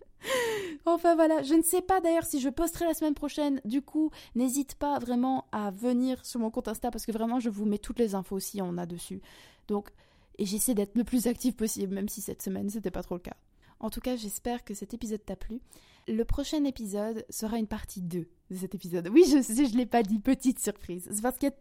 enfin 0.84 1.14
voilà, 1.14 1.42
je 1.42 1.54
ne 1.54 1.62
sais 1.62 1.82
pas 1.82 2.00
d'ailleurs 2.00 2.24
si 2.24 2.40
je 2.40 2.48
posterai 2.48 2.86
la 2.86 2.94
semaine 2.94 3.14
prochaine. 3.14 3.60
Du 3.64 3.82
coup, 3.82 4.10
n'hésite 4.34 4.74
pas 4.74 4.98
vraiment 4.98 5.46
à 5.52 5.70
venir 5.70 6.24
sur 6.24 6.40
mon 6.40 6.50
compte 6.50 6.68
Insta 6.68 6.90
parce 6.90 7.06
que 7.06 7.12
vraiment, 7.12 7.40
je 7.40 7.50
vous 7.50 7.64
mets 7.64 7.78
toutes 7.78 7.98
les 7.98 8.14
infos 8.14 8.40
si 8.40 8.60
on 8.62 8.78
a 8.78 8.86
dessus. 8.86 9.20
Donc, 9.68 9.90
et 10.38 10.46
j'essaie 10.46 10.74
d'être 10.74 10.96
le 10.96 11.04
plus 11.04 11.26
active 11.26 11.54
possible, 11.54 11.94
même 11.94 12.08
si 12.08 12.20
cette 12.20 12.42
semaine 12.42 12.70
c'était 12.70 12.90
pas 12.90 13.02
trop 13.02 13.14
le 13.14 13.20
cas. 13.20 13.36
En 13.78 13.90
tout 13.90 14.00
cas, 14.00 14.16
j'espère 14.16 14.64
que 14.64 14.74
cet 14.74 14.94
épisode 14.94 15.24
t'a 15.24 15.36
plu. 15.36 15.60
Le 16.08 16.24
prochain 16.24 16.64
épisode 16.64 17.24
sera 17.30 17.58
une 17.58 17.66
partie 17.66 18.02
2 18.02 18.26
de 18.50 18.56
cet 18.56 18.74
épisode. 18.74 19.08
Oui, 19.08 19.24
je 19.30 19.42
sais, 19.42 19.66
je 19.66 19.76
l'ai 19.76 19.86
pas 19.86 20.02
dit, 20.02 20.18
petite 20.18 20.58
surprise. 20.58 21.08
C'est 21.10 21.22
parce 21.22 21.36
qu'il 21.36 21.48
y 21.48 21.52
a 21.52 21.56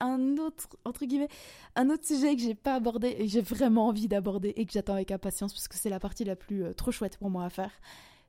un 0.00 0.36
autre 0.38 0.68
entre 0.84 1.04
guillemets 1.04 1.28
un 1.76 1.90
autre 1.90 2.06
sujet 2.06 2.34
que 2.36 2.42
j'ai 2.42 2.54
pas 2.54 2.74
abordé 2.74 3.14
et 3.18 3.28
j'ai 3.28 3.40
vraiment 3.40 3.86
envie 3.88 4.08
d'aborder 4.08 4.52
et 4.56 4.66
que 4.66 4.72
j'attends 4.72 4.94
avec 4.94 5.10
impatience 5.10 5.52
parce 5.52 5.68
que 5.68 5.76
c'est 5.76 5.90
la 5.90 6.00
partie 6.00 6.24
la 6.24 6.36
plus 6.36 6.64
euh, 6.64 6.72
trop 6.72 6.90
chouette 6.90 7.16
pour 7.16 7.30
moi 7.30 7.44
à 7.44 7.50
faire. 7.50 7.70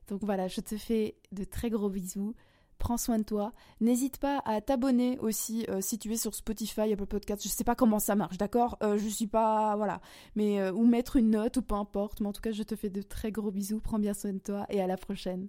Donc 0.08 0.22
voilà, 0.22 0.48
je 0.48 0.60
te 0.60 0.76
fais 0.76 1.16
de 1.32 1.44
très 1.44 1.70
gros 1.70 1.88
bisous. 1.88 2.34
Prends 2.78 2.96
soin 2.96 3.18
de 3.18 3.22
toi. 3.22 3.52
N'hésite 3.80 4.18
pas 4.18 4.42
à 4.44 4.60
t'abonner 4.60 5.18
aussi 5.20 5.64
euh, 5.68 5.80
si 5.80 5.98
tu 5.98 6.12
es 6.12 6.16
sur 6.16 6.34
Spotify, 6.34 6.92
Apple 6.92 7.06
Podcast. 7.06 7.42
Je 7.42 7.48
sais 7.48 7.64
pas 7.64 7.74
comment 7.74 7.98
ça 7.98 8.14
marche, 8.14 8.36
d'accord? 8.36 8.76
Euh, 8.82 8.98
Je 8.98 9.08
suis 9.08 9.28
pas 9.28 9.76
voilà, 9.76 10.00
mais 10.34 10.68
ou 10.70 10.84
mettre 10.84 11.16
une 11.16 11.30
note 11.30 11.56
ou 11.56 11.62
peu 11.62 11.76
importe. 11.76 12.20
Mais 12.20 12.28
en 12.28 12.32
tout 12.32 12.42
cas, 12.42 12.52
je 12.52 12.62
te 12.62 12.76
fais 12.76 12.90
de 12.90 13.00
très 13.00 13.30
gros 13.32 13.50
bisous. 13.50 13.80
Prends 13.80 13.98
bien 13.98 14.12
soin 14.12 14.32
de 14.32 14.38
toi 14.38 14.66
et 14.68 14.82
à 14.82 14.86
la 14.86 14.96
prochaine. 14.96 15.48